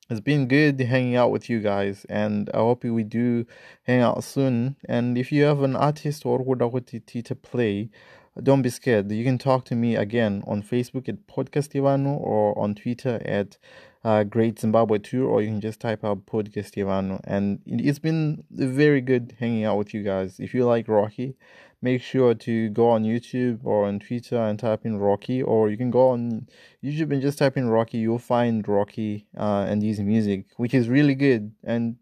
it's 0.09 0.21
been 0.21 0.47
good 0.47 0.79
hanging 0.81 1.17
out 1.17 1.31
with 1.33 1.51
you 1.51 1.61
guys 1.61 2.05
and 2.09 2.51
I 2.55 2.59
hope 2.59 2.85
we 2.85 3.03
do 3.03 3.47
hang 3.83 4.01
out 4.01 4.23
soon. 4.23 4.77
And 4.89 5.19
if 5.19 5.33
you 5.33 5.43
have 5.43 5.63
an 5.63 5.75
artist 5.75 6.25
or 6.25 6.39
Wodawati 6.39 7.25
to 7.25 7.35
play, 7.35 7.91
don't 8.41 8.63
be 8.63 8.71
scared. 8.71 9.11
You 9.11 9.25
can 9.25 9.39
talk 9.39 9.65
to 9.67 9.75
me 9.75 9.97
again 9.97 10.43
on 10.47 10.63
Facebook 10.63 11.09
at 11.09 11.27
Podcast 11.27 11.75
Ivano 11.75 12.19
or 12.19 12.59
on 12.59 12.75
Twitter 12.75 13.21
at 13.25 13.59
uh, 14.05 14.25
Great 14.25 14.59
Zimbabwe 14.59 14.99
Tour, 14.99 15.27
or 15.27 15.43
you 15.43 15.49
can 15.49 15.61
just 15.61 15.81
type 15.81 16.05
out 16.05 16.27
Podcast 16.27 16.75
Ivano. 16.77 17.21
And 17.25 17.61
it's 17.67 17.99
been 17.99 18.45
very 18.51 19.01
good 19.01 19.37
hanging 19.39 19.65
out 19.65 19.77
with 19.77 19.93
you 19.93 20.03
guys. 20.03 20.41
If 20.41 20.55
you 20.55 20.65
like 20.65 20.89
Rocky, 20.89 21.37
make 21.83 22.01
sure 22.01 22.35
to 22.35 22.71
go 22.71 22.89
on 22.89 23.05
YouTube 23.05 23.61
or 23.65 23.87
on 23.87 24.01
Twitter 24.01 24.39
and 24.39 24.59
type 24.59 24.87
in 24.87 24.99
Rocky, 24.99 25.43
or 25.43 25.69
you 25.69 25.77
can 25.77 25.91
go 25.91 26.09
on 26.09 26.49
YouTube 26.83 27.13
and 27.13 27.21
just 27.21 27.39
type 27.39 27.57
in 27.57 27.69
Rocky. 27.69 27.99
You'll 27.99 28.19
find 28.19 28.67
Rocky 28.67 29.27
uh, 29.37 29.67
and 29.69 29.83
his 29.83 30.01
music, 30.01 30.47
which 30.57 30.73
is 30.73 30.89
really 30.89 31.15
good. 31.15 31.53
And 31.63 31.97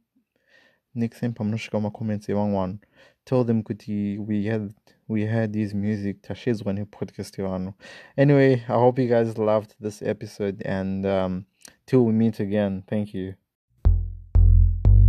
next 0.94 1.20
time, 1.20 1.34
I'm 1.40 1.50
not 1.50 1.60
sure 1.60 1.80
my 1.80 1.90
comments 1.90 2.28
one. 2.28 2.80
Tell 3.26 3.44
them 3.44 3.62
kuti 3.62 4.18
we 4.18 4.46
had 4.46 4.74
we 5.10 5.26
had 5.26 5.52
this 5.52 5.74
music 5.74 6.22
Tashiz 6.22 6.64
when 6.64 6.76
he 6.76 6.84
podcast 6.84 7.36
Ivano. 7.36 7.74
Anyway, 8.16 8.62
I 8.68 8.74
hope 8.74 8.96
you 9.00 9.08
guys 9.08 9.36
loved 9.36 9.74
this 9.80 10.02
episode 10.02 10.62
and 10.64 11.04
um 11.04 11.46
till 11.86 12.04
we 12.04 12.12
meet 12.12 12.38
again. 12.38 12.84
Thank 12.88 13.12
you. 13.12 13.34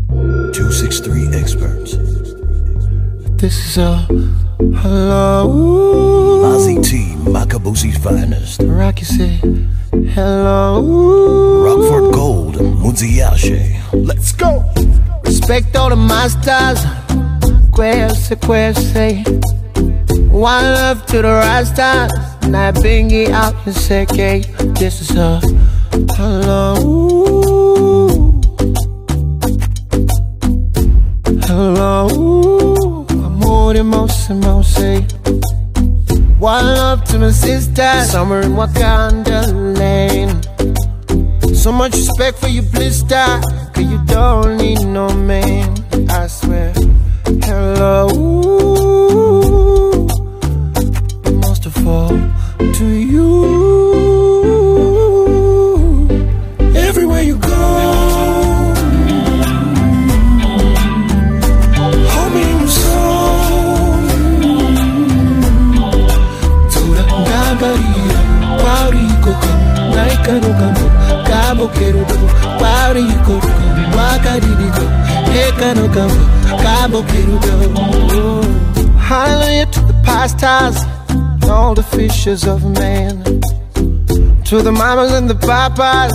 263 0.10 1.28
experts. 1.40 1.92
This 3.40 3.56
is 3.66 3.78
a 3.78 3.98
hello. 4.82 6.50
Ozzy 6.50 6.84
T, 6.84 7.14
Makabusi's 7.36 7.98
finest. 8.04 8.62
Rocky 8.64 9.06
say 9.06 9.38
hello. 10.16 10.82
Rockford 11.64 12.14
Gold, 12.16 12.56
Muziashe. 12.56 13.78
Let's 13.94 14.32
go. 14.32 14.66
Respect 15.24 15.76
all 15.76 15.90
the 15.90 15.96
masters. 15.96 16.84
Quest, 17.72 18.42
quest, 18.42 18.94
say. 18.94 19.24
One 20.32 20.64
love 20.64 21.06
to 21.08 21.18
the 21.18 21.28
Rastas. 21.28 22.12
And 22.44 22.58
I 22.58 22.72
bring 22.72 23.12
it 23.12 23.30
out 23.30 23.56
and 23.66 23.76
say, 23.76 24.04
okay, 24.04 24.40
this 24.80 25.02
is 25.02 25.16
a 25.16 25.40
hello. 26.18 26.76
Hello. 31.48 33.06
Amor 33.10 33.74
de 33.74 33.84
mouse, 33.84 34.30
mouse. 34.30 35.02
One 36.40 36.66
love 36.66 37.04
to 37.06 37.20
my 37.20 37.32
sister. 37.32 38.04
Summer 38.06 38.42
in 38.42 38.54
Wakanda 38.54 39.46
lane. 39.78 40.42
So 41.56 41.72
much 41.72 41.94
respect 41.94 42.40
for 42.40 42.48
you, 42.48 42.64
blister. 42.64 43.40
Cause 43.74 43.86
you 43.86 44.04
don't 44.06 44.58
need 44.58 44.84
no 44.84 45.14
man. 45.14 45.76
I 46.10 46.28
swear. 46.28 46.74
Hello. 47.44 48.71
Fishers 82.22 82.46
of 82.46 82.64
man. 82.78 83.24
To 84.44 84.62
the 84.62 84.72
mamas 84.72 85.12
and 85.12 85.28
the 85.28 85.34
papas, 85.34 86.14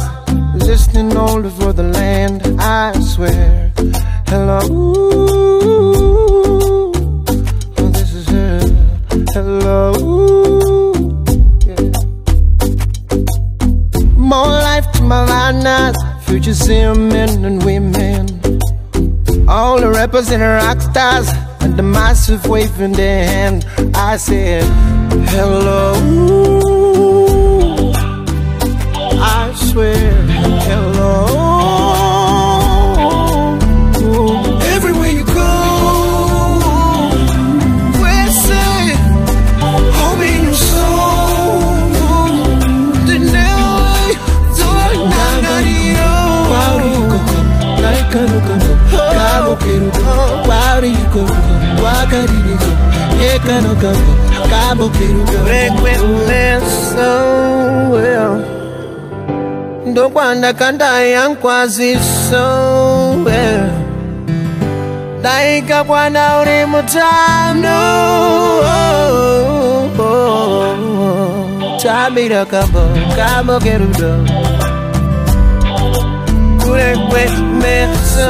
listening 0.55 1.17
all 1.17 1.45
over 1.45 1.73
the 1.73 1.83
land, 1.83 2.43
I 2.61 2.93
swear. 3.01 3.73
Hello. 4.29 4.61
Oh, 7.79 7.89
this 7.91 8.15
is 8.15 8.29
her. 8.29 8.61
Hello. 9.35 9.95
More 14.17 14.47
life 14.47 14.87
to 14.93 15.03
my 15.03 15.25
liners, 15.25 15.97
future 16.25 16.55
seeing 16.55 17.09
men 17.09 17.45
and 17.45 17.65
women. 17.65 18.29
All 19.49 19.81
the 19.81 19.91
rappers 19.91 20.31
and 20.31 20.41
the 20.41 20.51
rock 20.63 20.81
stars, 20.83 21.29
and 21.63 21.77
the 21.77 21.83
massive 21.83 22.47
wave 22.47 22.81
in 22.81 22.93
their 22.93 23.27
hand. 23.27 23.67
I 23.97 24.19
said, 24.19 24.63
hello. 25.29 25.93
I 29.19 29.53
swear, 29.55 30.13
hello. 30.69 31.15
Everywhere 34.75 35.11
you 35.11 35.25
go, 35.25 35.53
we're 38.01 38.31
saying, 38.47 38.99
hold 39.99 40.19
me 40.21 40.29
in 40.39 40.45
your 40.45 40.55
soul. 40.55 41.91
The 43.09 43.19
night, 43.19 44.19
the 44.57 44.69
night, 44.75 45.77
Kwauri 46.51 46.93
koko, 47.11 47.39
naikano 47.83 48.39
kano, 48.47 48.71
kabo 49.17 49.53
kerudo, 49.63 50.15
kwauri 50.47 50.93
koko, 51.13 51.37
wakaririko, 51.85 52.71
ekano 53.31 53.73
kano, 54.57 54.89
kabo 54.89 54.89
kerudo. 54.91 55.39
Rekwemesa, 55.51 57.11
well. 57.93 58.35
ndokwanda 59.87 60.53
kandayankwaziso 60.53 62.47
well. 63.25 63.71
ndaikakwana 65.21 66.41
uri 66.41 66.67
mutano 66.67 67.79
oh, 68.63 69.91
oh, 69.99 70.03
oh. 70.03 71.79
tabira 71.83 72.45
kabo 72.45 72.83
kabo 73.17 73.59
kerudo 73.61 74.13
kurekwemeso 76.63 78.29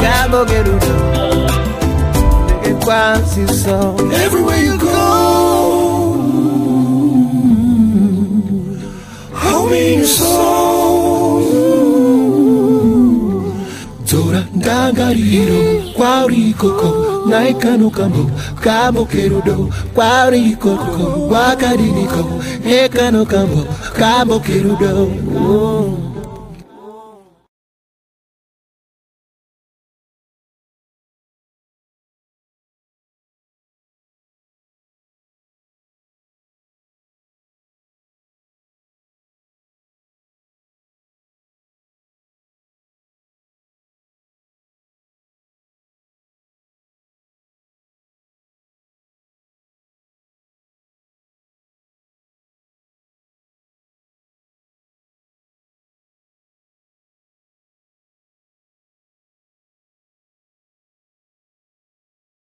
kabo 0.00 0.44
kerudo 0.44 0.94
kwasiso 2.84 3.96
Everywhere 4.24 4.62
you 4.64 4.78
go. 4.78 4.96
In 9.70 9.98
your 10.00 10.06
soul 10.06 11.44
Tora 14.06 14.42
ndagariro 14.54 15.92
Kwauri 15.96 16.54
koko 17.28 17.90
Naikano 17.90 18.30
kambo 18.62 19.04
kerudo 19.04 19.68
Kwauri 19.94 20.56
koko 20.56 21.28
Wakaririko 21.32 22.42
Ekano 22.64 23.26
kambo 23.26 23.66
Kabo 23.98 24.40
kerudo 24.40 25.10
oh. 25.36 25.99